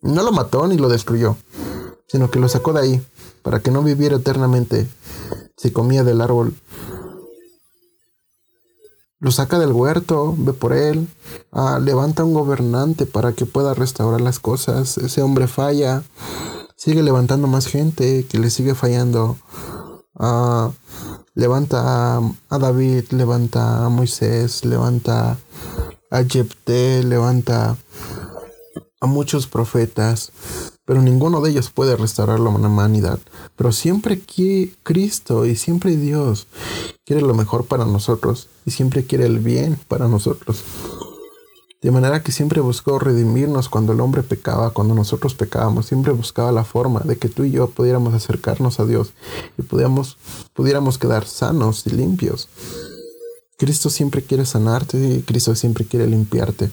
No 0.00 0.22
lo 0.22 0.32
mató 0.32 0.66
ni 0.66 0.78
lo 0.78 0.88
destruyó, 0.88 1.36
sino 2.08 2.30
que 2.30 2.38
lo 2.38 2.48
sacó 2.48 2.72
de 2.72 2.80
ahí 2.80 3.06
para 3.42 3.60
que 3.60 3.70
no 3.70 3.82
viviera 3.82 4.16
eternamente 4.16 4.88
si 5.56 5.70
comía 5.70 6.04
del 6.04 6.20
árbol 6.22 6.54
lo 9.18 9.30
saca 9.30 9.58
del 9.58 9.72
huerto, 9.72 10.34
ve 10.36 10.52
por 10.52 10.72
él, 10.72 11.08
ah, 11.50 11.80
levanta 11.82 12.22
un 12.22 12.34
gobernante 12.34 13.06
para 13.06 13.32
que 13.32 13.46
pueda 13.46 13.72
restaurar 13.72 14.20
las 14.20 14.38
cosas. 14.38 14.98
Ese 14.98 15.22
hombre 15.22 15.48
falla, 15.48 16.02
sigue 16.76 17.02
levantando 17.02 17.48
más 17.48 17.66
gente 17.66 18.26
que 18.26 18.38
le 18.38 18.50
sigue 18.50 18.74
fallando. 18.74 19.38
Ah, 20.14 20.70
levanta 21.36 22.16
a, 22.16 22.58
David, 22.58 23.04
levanta 23.12 23.86
a 23.86 23.88
Moisés, 23.88 24.64
levanta 24.64 25.38
a 26.10 26.24
Jepté, 26.24 27.04
levanta 27.04 27.76
a 29.00 29.06
muchos 29.06 29.46
profetas 29.46 30.32
pero 30.86 31.02
ninguno 31.02 31.40
de 31.40 31.50
ellos 31.50 31.70
puede 31.70 31.96
restaurar 31.96 32.38
la 32.38 32.48
humanidad. 32.48 33.18
Pero 33.56 33.72
siempre 33.72 34.20
que 34.20 34.72
Cristo 34.84 35.44
y 35.44 35.56
siempre 35.56 35.96
Dios 35.96 36.46
quiere 37.04 37.22
lo 37.22 37.34
mejor 37.34 37.66
para 37.66 37.84
nosotros 37.84 38.48
y 38.64 38.70
siempre 38.70 39.04
quiere 39.04 39.26
el 39.26 39.40
bien 39.40 39.78
para 39.88 40.06
nosotros. 40.06 40.62
De 41.82 41.90
manera 41.90 42.22
que 42.22 42.32
siempre 42.32 42.60
buscó 42.60 42.98
redimirnos 42.98 43.68
cuando 43.68 43.92
el 43.92 44.00
hombre 44.00 44.22
pecaba, 44.22 44.70
cuando 44.70 44.94
nosotros 44.94 45.34
pecábamos, 45.34 45.86
siempre 45.86 46.12
buscaba 46.12 46.50
la 46.50 46.64
forma 46.64 47.00
de 47.00 47.16
que 47.16 47.28
tú 47.28 47.44
y 47.44 47.50
yo 47.50 47.68
pudiéramos 47.68 48.14
acercarnos 48.14 48.80
a 48.80 48.86
Dios 48.86 49.12
y 49.58 49.62
pudiéramos, 49.62 50.16
pudiéramos 50.54 50.98
quedar 50.98 51.26
sanos 51.26 51.86
y 51.86 51.90
limpios. 51.90 52.48
Cristo 53.58 53.88
siempre 53.88 54.22
quiere 54.22 54.44
sanarte 54.44 54.98
y 54.98 55.22
Cristo 55.22 55.54
siempre 55.54 55.86
quiere 55.86 56.06
limpiarte, 56.06 56.70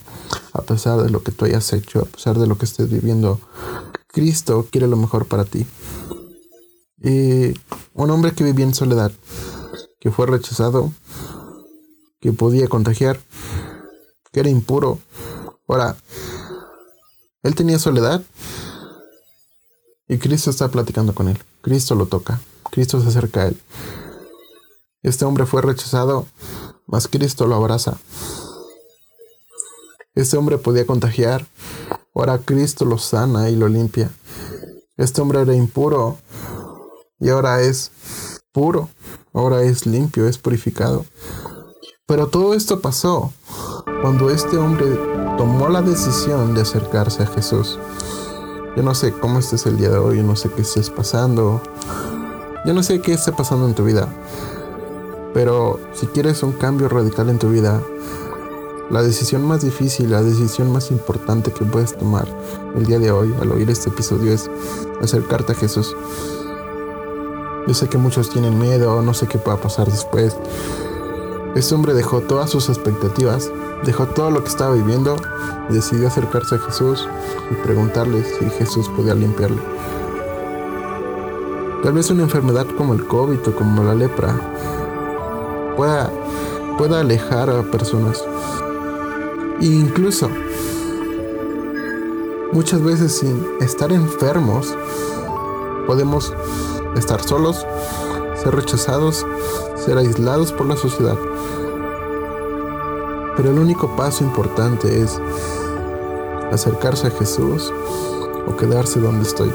a 0.52 0.62
pesar 0.62 1.02
de 1.02 1.10
lo 1.10 1.24
que 1.24 1.32
tú 1.32 1.46
hayas 1.46 1.72
hecho, 1.74 2.02
a 2.02 2.06
pesar 2.06 2.40
de 2.40 2.48
lo 2.48 2.58
que 2.58 2.66
estés 2.66 2.90
viviendo. 2.90 3.40
Cristo 4.08 4.68
quiere 4.70 4.88
lo 4.88 4.98
mejor 4.98 5.26
para 5.26 5.46
ti. 5.46 5.66
Y 7.02 7.54
un 7.94 8.10
hombre 8.10 8.34
que 8.34 8.44
vivía 8.44 8.66
en 8.66 8.74
soledad, 8.74 9.12
que 10.00 10.12
fue 10.12 10.28
rechazado, 10.28 10.92
que 12.20 12.34
podía 12.34 12.68
contagiar, 12.68 13.20
que 14.34 14.42
era 14.42 14.50
impuro. 14.50 15.00
Ahora, 15.70 15.96
él 17.44 17.56
tenía 17.56 17.80
soledad 17.80 18.22
y 20.10 20.18
Cristo 20.18 20.50
está 20.50 20.68
platicando 20.68 21.16
con 21.16 21.30
él. 21.30 21.40
Cristo 21.62 21.96
lo 21.96 22.08
toca. 22.08 22.42
Cristo 22.70 23.00
se 23.00 23.08
acerca 23.08 23.44
a 23.44 23.48
él. 23.48 23.62
Este 25.02 25.24
hombre 25.24 25.46
fue 25.46 25.62
rechazado 25.62 26.28
mas 26.94 27.08
Cristo 27.08 27.48
lo 27.48 27.56
abraza. 27.56 27.98
Este 30.16 30.38
hombre 30.38 30.58
podía 30.58 30.86
contagiar, 30.86 31.48
ahora 32.14 32.38
Cristo 32.38 32.86
lo 32.86 33.00
sana 33.00 33.50
y 33.50 33.56
lo 33.56 33.68
limpia. 33.68 34.12
Este 34.96 35.22
hombre 35.22 35.42
era 35.42 35.56
impuro 35.56 36.20
y 37.20 37.30
ahora 37.30 37.62
es 37.62 37.92
puro, 38.52 38.90
ahora 39.34 39.64
es 39.64 39.88
limpio, 39.88 40.28
es 40.28 40.38
purificado. 40.38 41.06
Pero 42.06 42.28
todo 42.28 42.54
esto 42.54 42.82
pasó 42.82 43.32
cuando 44.02 44.30
este 44.30 44.58
hombre 44.58 45.00
tomó 45.38 45.70
la 45.70 45.82
decisión 45.82 46.54
de 46.54 46.64
acercarse 46.64 47.24
a 47.24 47.28
Jesús. 47.28 47.80
Yo 48.76 48.84
no 48.84 48.94
sé 48.94 49.14
cómo 49.14 49.40
estés 49.40 49.66
el 49.68 49.78
día 49.78 49.88
de 49.88 50.00
hoy, 50.00 50.18
yo 50.18 50.24
no 50.24 50.36
sé 50.36 50.50
qué 50.50 50.64
estés 50.64 50.90
pasando, 50.90 51.62
yo 52.66 52.74
no 52.74 52.84
sé 52.84 53.00
qué 53.00 53.14
esté 53.14 53.32
pasando 53.32 53.68
en 53.68 53.74
tu 53.74 53.86
vida. 53.86 54.10
Pero 55.34 55.80
si 55.94 56.08
quieres 56.08 56.44
un 56.44 56.52
cambio 56.52 56.90
radical 56.90 57.30
en 57.30 57.40
tu 57.40 57.50
vida, 57.50 57.82
la 58.90 59.02
decisión 59.02 59.48
más 59.48 59.62
difícil, 59.62 60.12
la 60.12 60.22
decisión 60.22 60.74
más 60.74 60.92
importante 60.92 61.54
que 61.54 61.64
puedes 61.64 61.98
tomar 61.98 62.28
el 62.76 62.86
día 62.86 63.00
de 63.00 63.12
hoy 63.12 63.34
al 63.40 63.50
oír 63.50 63.70
este 63.70 63.90
episodio 63.90 64.34
es 64.34 64.52
acercarte 65.02 65.54
a 65.54 65.56
Jesús. 65.56 65.96
Yo 67.66 67.74
sé 67.74 67.88
que 67.88 67.98
muchos 67.98 68.30
tienen 68.30 68.60
miedo, 68.60 69.02
no 69.02 69.14
sé 69.14 69.26
qué 69.28 69.38
pueda 69.38 69.56
pasar 69.56 69.90
después. 69.90 70.36
Este 71.56 71.76
hombre 71.76 71.94
dejó 71.94 72.22
todas 72.22 72.50
sus 72.50 72.68
expectativas, 72.70 73.52
dejó 73.84 74.08
todo 74.08 74.32
lo 74.32 74.42
que 74.44 74.50
estaba 74.50 74.74
viviendo 74.74 75.16
y 75.70 75.74
decidió 75.74 76.08
acercarse 76.08 76.56
a 76.56 76.60
Jesús 76.60 77.08
y 77.52 77.54
preguntarle 77.64 78.24
si 78.24 78.50
Jesús 78.50 78.90
podía 78.90 79.14
limpiarle. 79.14 79.62
Tal 81.84 81.94
vez 81.94 82.10
una 82.10 82.24
enfermedad 82.24 82.66
como 82.76 82.94
el 82.94 83.06
COVID 83.06 83.48
o 83.48 83.56
como 83.56 83.84
la 83.84 83.94
lepra 83.94 84.34
pueda, 85.76 86.10
pueda 86.78 87.02
alejar 87.02 87.52
a 87.52 87.62
personas. 87.62 88.24
E 89.62 89.66
incluso, 89.66 90.30
muchas 92.52 92.82
veces 92.82 93.18
sin 93.20 93.46
estar 93.60 93.92
enfermos, 93.92 94.76
podemos 95.86 96.34
estar 96.96 97.22
solos, 97.22 97.66
ser 98.44 98.56
rechazados, 98.56 99.26
ser 99.76 99.98
aislados 99.98 100.52
por 100.52 100.66
la 100.66 100.76
sociedad. 100.76 101.18
Pero 103.38 103.52
el 103.52 103.58
único 103.58 103.96
paso 103.96 104.24
importante 104.24 105.02
es 105.02 105.20
acercarse 106.52 107.08
a 107.08 107.12
Jesús 107.12 107.74
o 108.46 108.56
quedarse 108.58 109.00
donde 109.00 109.24
estoy. 109.24 109.52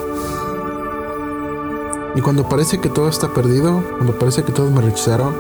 Y 2.15 2.21
cuando 2.21 2.49
parece 2.49 2.81
que 2.81 2.89
todo 2.89 3.09
está 3.09 3.29
perdido, 3.29 3.83
cuando 3.97 4.19
parece 4.19 4.43
que 4.43 4.53
todos 4.53 4.73
me 4.73 4.81
rechazaron, 4.81 5.35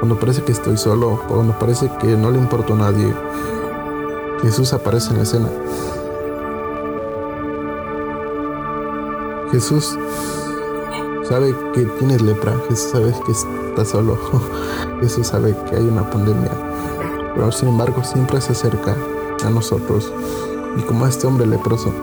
cuando 0.00 0.18
parece 0.18 0.42
que 0.42 0.52
estoy 0.52 0.76
solo, 0.76 1.22
cuando 1.28 1.58
parece 1.58 1.90
que 2.00 2.08
no 2.08 2.30
le 2.30 2.38
importo 2.38 2.74
a 2.74 2.76
nadie, 2.76 3.14
Jesús 4.42 4.72
aparece 4.72 5.10
en 5.10 5.16
la 5.16 5.22
escena. 5.22 5.48
Jesús 9.52 9.96
sabe 11.30 11.54
que 11.72 11.84
tienes 11.84 12.20
lepra, 12.22 12.52
Jesús 12.68 12.90
sabe 12.90 13.14
que 13.24 13.30
estás 13.30 13.90
solo, 13.90 14.18
Jesús 15.00 15.28
sabe 15.28 15.56
que 15.68 15.76
hay 15.76 15.86
una 15.86 16.10
pandemia, 16.10 16.50
pero 17.36 17.52
sin 17.52 17.68
embargo 17.68 18.02
siempre 18.02 18.40
se 18.40 18.50
acerca 18.50 18.96
a 19.44 19.48
nosotros 19.48 20.12
y 20.76 20.82
como 20.82 21.04
a 21.04 21.08
este 21.08 21.28
hombre 21.28 21.46
leproso, 21.46 21.94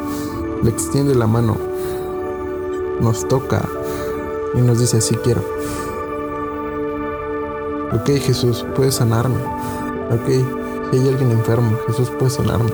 le 0.63 0.69
extiende 0.69 1.13
la 1.13 1.27
mano, 1.27 1.57
nos 3.01 3.27
toca 3.27 3.67
y 4.55 4.61
nos 4.61 4.79
dice, 4.79 5.01
sí 5.01 5.15
quiero. 5.15 5.41
Ok, 7.93 8.07
Jesús, 8.21 8.65
puedes 8.77 8.95
sanarme. 8.95 9.43
Ok, 10.09 10.89
Si 10.89 10.99
hay 10.99 11.09
alguien 11.09 11.31
enfermo, 11.31 11.77
Jesús 11.87 12.09
puede 12.11 12.31
sanarme. 12.31 12.71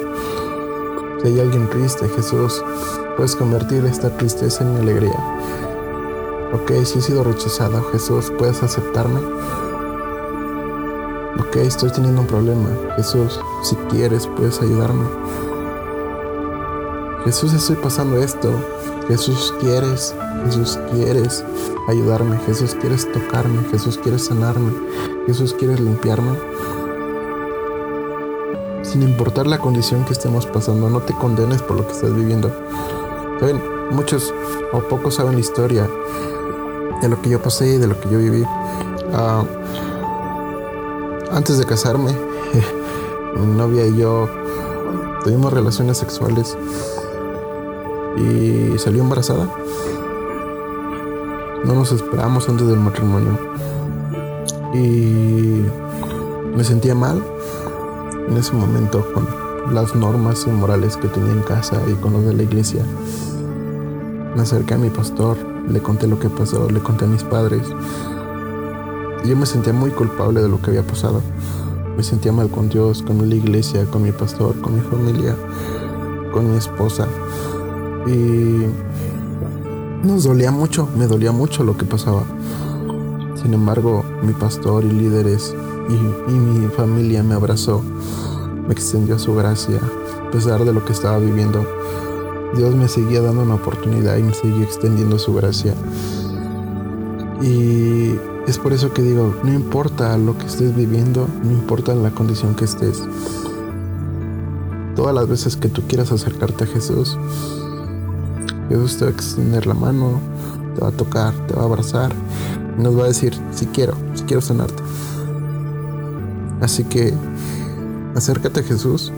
Si 1.20 1.30
hay 1.30 1.40
alguien 1.40 1.68
triste, 1.72 2.08
Jesús, 2.10 2.64
puedes 3.18 3.36
convertir 3.36 3.86
esta 3.86 4.16
tristeza 4.16 4.64
en 4.64 4.76
mi 4.76 4.82
alegría. 4.82 5.73
Ok, 6.54 6.72
si 6.86 7.00
he 7.00 7.02
sido 7.02 7.24
rechazado, 7.24 7.84
Jesús, 7.92 8.32
puedes 8.38 8.62
aceptarme. 8.62 9.20
Ok, 11.40 11.56
estoy 11.56 11.92
teniendo 11.92 12.22
un 12.22 12.28
problema. 12.28 12.70
Jesús, 12.96 13.40
si 13.64 13.76
quieres, 13.90 14.28
puedes 14.38 14.62
ayudarme. 14.62 15.04
Jesús, 17.26 17.54
estoy 17.54 17.76
pasando 17.78 18.18
esto. 18.18 18.54
Jesús, 19.08 19.52
quieres, 19.60 20.14
Jesús, 20.46 20.80
quieres 20.92 21.44
ayudarme. 21.88 22.38
Jesús, 22.46 22.76
quieres 22.80 23.12
tocarme. 23.12 23.64
Jesús, 23.72 23.98
quieres 23.98 24.26
sanarme. 24.26 24.72
Jesús, 25.26 25.56
quieres 25.56 25.80
limpiarme. 25.80 26.38
Sin 28.84 29.02
importar 29.02 29.48
la 29.48 29.58
condición 29.58 30.06
que 30.06 30.14
estemos 30.14 30.46
pasando, 30.46 30.88
no 30.88 31.02
te 31.02 31.16
condenes 31.16 31.64
por 31.64 31.78
lo 31.78 31.88
que 31.88 31.94
estás 31.94 32.14
viviendo. 32.14 32.52
Saben, 33.40 33.73
muchos 33.94 34.34
o 34.72 34.80
pocos 34.80 35.16
saben 35.16 35.34
la 35.34 35.40
historia 35.40 35.88
de 37.02 37.10
lo 37.10 37.22
que 37.22 37.30
yo 37.30 37.42
pasé 37.42 37.76
y 37.76 37.78
de 37.78 37.88
lo 37.88 38.00
que 38.00 38.10
yo 38.10 38.18
viví. 38.18 38.42
Uh, 38.42 39.46
antes 41.32 41.58
de 41.58 41.66
casarme, 41.66 42.12
mi 43.36 43.46
novia 43.46 43.86
y 43.86 43.98
yo 43.98 44.28
tuvimos 45.24 45.54
relaciones 45.54 45.98
sexuales 45.98 46.58
y 48.18 48.78
salió 48.78 49.02
embarazada. 49.02 49.48
No 51.64 51.74
nos 51.76 51.92
esperamos 51.92 52.50
antes 52.50 52.68
del 52.68 52.80
matrimonio. 52.80 53.38
Y 54.74 55.66
me 56.56 56.64
sentía 56.64 56.96
mal 56.96 57.24
en 58.28 58.38
ese 58.38 58.54
momento 58.54 59.06
con 59.14 59.28
las 59.74 59.96
normas 59.96 60.46
y 60.48 60.50
morales 60.50 60.98
que 60.98 61.08
tenía 61.08 61.32
en 61.32 61.42
casa 61.42 61.82
y 61.88 61.94
con 61.94 62.14
los 62.14 62.26
de 62.26 62.34
la 62.34 62.44
iglesia. 62.44 62.84
Me 64.36 64.42
acerqué 64.42 64.74
a 64.74 64.78
mi 64.78 64.90
pastor, 64.90 65.38
le 65.70 65.82
conté 65.82 66.08
lo 66.08 66.20
que 66.20 66.30
pasó, 66.30 66.70
le 66.70 66.80
conté 66.80 67.06
a 67.06 67.08
mis 67.08 67.24
padres. 67.24 67.62
Yo 69.26 69.38
me 69.38 69.46
sentía 69.46 69.74
muy 69.74 69.92
culpable 69.92 70.42
de 70.42 70.50
lo 70.50 70.62
que 70.62 70.72
había 70.72 70.84
pasado. 70.84 71.22
Me 71.96 72.04
sentía 72.04 72.32
mal 72.32 72.50
con 72.50 72.70
Dios, 72.70 73.04
con 73.04 73.30
la 73.30 73.36
iglesia, 73.36 73.86
con 73.86 74.02
mi 74.02 74.12
pastor, 74.12 74.60
con 74.62 74.76
mi 74.76 74.82
familia, 74.82 75.36
con 76.32 76.52
mi 76.52 76.58
esposa. 76.58 77.08
Y 78.08 78.66
nos 80.04 80.24
dolía 80.24 80.52
mucho, 80.52 80.90
me 80.98 81.08
dolía 81.08 81.32
mucho 81.32 81.64
lo 81.64 81.78
que 81.78 81.86
pasaba. 81.86 82.24
Sin 83.36 83.54
embargo, 83.54 84.04
mi 84.24 84.34
pastor 84.34 84.84
y 84.84 84.90
líderes 84.90 85.56
y, 85.90 86.32
y, 86.32 86.34
mi 86.34 86.68
familia 86.70 87.24
me 87.24 87.36
abrazó, 87.36 87.84
me 88.68 88.74
extendió 88.74 89.20
su 89.20 89.36
gracia, 89.36 89.80
a 90.28 90.32
pesar 90.32 90.66
de 90.66 90.74
lo 90.74 90.84
que 90.84 90.94
estaba 90.94 91.20
viviendo. 91.20 91.66
Dios 92.56 92.76
me 92.76 92.88
seguía 92.88 93.22
dando 93.22 93.42
una 93.42 93.56
oportunidad 93.56 94.18
y 94.18 94.24
me 94.24 94.34
seguía 94.34 94.64
extendiendo 94.64 95.18
su 95.18 95.34
gracia. 95.34 95.74
Y 97.42 98.16
es 98.48 98.60
por 98.60 98.74
eso 98.74 98.94
que 98.94 99.02
digo, 99.02 99.36
no 99.44 99.54
importa 99.54 100.18
lo 100.18 100.38
que 100.38 100.46
estés 100.46 100.76
viviendo, 100.76 101.28
no 101.44 101.52
importa 101.52 101.96
la 101.96 102.12
condición 102.12 102.56
que 102.56 102.66
estés. 102.66 103.04
Todas 104.96 105.16
las 105.16 105.28
veces 105.28 105.58
que 105.58 105.70
tú 105.70 105.82
quieras 105.88 106.12
acercarte 106.12 106.66
a 106.66 106.68
Jesús, 106.68 107.18
Jesús 108.70 108.98
te 108.98 109.06
va 109.06 109.12
a 109.12 109.14
extender 109.14 109.66
la 109.66 109.74
mano, 109.74 110.20
te 110.76 110.82
va 110.82 110.90
a 110.90 110.92
tocar, 110.92 111.34
te 111.48 111.56
va 111.56 111.64
a 111.64 111.66
abrazar 111.66 112.14
y 112.78 112.82
nos 112.82 112.98
va 112.98 113.06
a 113.06 113.08
decir, 113.08 113.34
si 113.52 113.66
quiero, 113.68 113.96
si 114.14 114.24
quiero 114.24 114.42
sanarte. 114.42 114.84
Así 116.62 116.84
que 116.84 117.14
acércate 118.16 118.62
a 118.62 118.64
Jesús, 118.64 119.12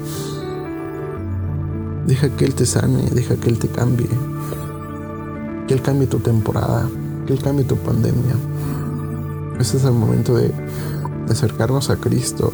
deja 2.06 2.30
que 2.30 2.46
Él 2.46 2.56
te 2.56 2.66
sane, 2.66 3.10
deja 3.12 3.36
que 3.36 3.50
Él 3.50 3.60
te 3.60 3.68
cambie, 3.68 4.10
que 5.68 5.74
Él 5.74 5.82
cambie 5.82 6.08
tu 6.08 6.20
temporada, 6.20 6.88
que 7.26 7.34
Él 7.34 7.42
cambie 7.42 7.66
tu 7.66 7.78
pandemia. 7.78 8.36
Este 9.60 9.78
es 9.78 9.86
el 9.86 9.94
momento 9.94 10.36
de, 10.36 10.50
de 10.50 11.32
acercarnos 11.32 11.90
a 11.90 11.98
Cristo. 11.98 12.52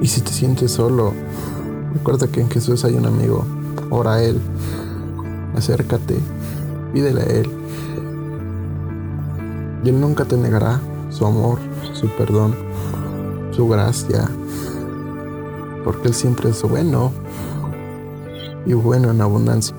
Y 0.00 0.08
si 0.08 0.20
te 0.20 0.32
sientes 0.32 0.72
solo, 0.72 1.12
recuerda 1.94 2.26
que 2.28 2.40
en 2.40 2.50
Jesús 2.50 2.84
hay 2.84 2.94
un 2.94 3.06
amigo, 3.06 3.44
ora 3.90 4.14
a 4.14 4.22
Él 4.22 4.40
acércate, 5.56 6.18
pídele 6.92 7.22
a 7.22 7.24
Él. 7.24 7.50
Y 9.84 9.88
Él 9.88 10.00
nunca 10.00 10.24
te 10.24 10.36
negará 10.36 10.80
su 11.10 11.26
amor, 11.26 11.58
su 11.92 12.08
perdón, 12.08 12.54
su 13.52 13.66
gracia, 13.68 14.28
porque 15.84 16.08
Él 16.08 16.14
siempre 16.14 16.50
es 16.50 16.62
bueno 16.62 17.12
y 18.66 18.74
bueno 18.74 19.10
en 19.10 19.20
abundancia. 19.20 19.74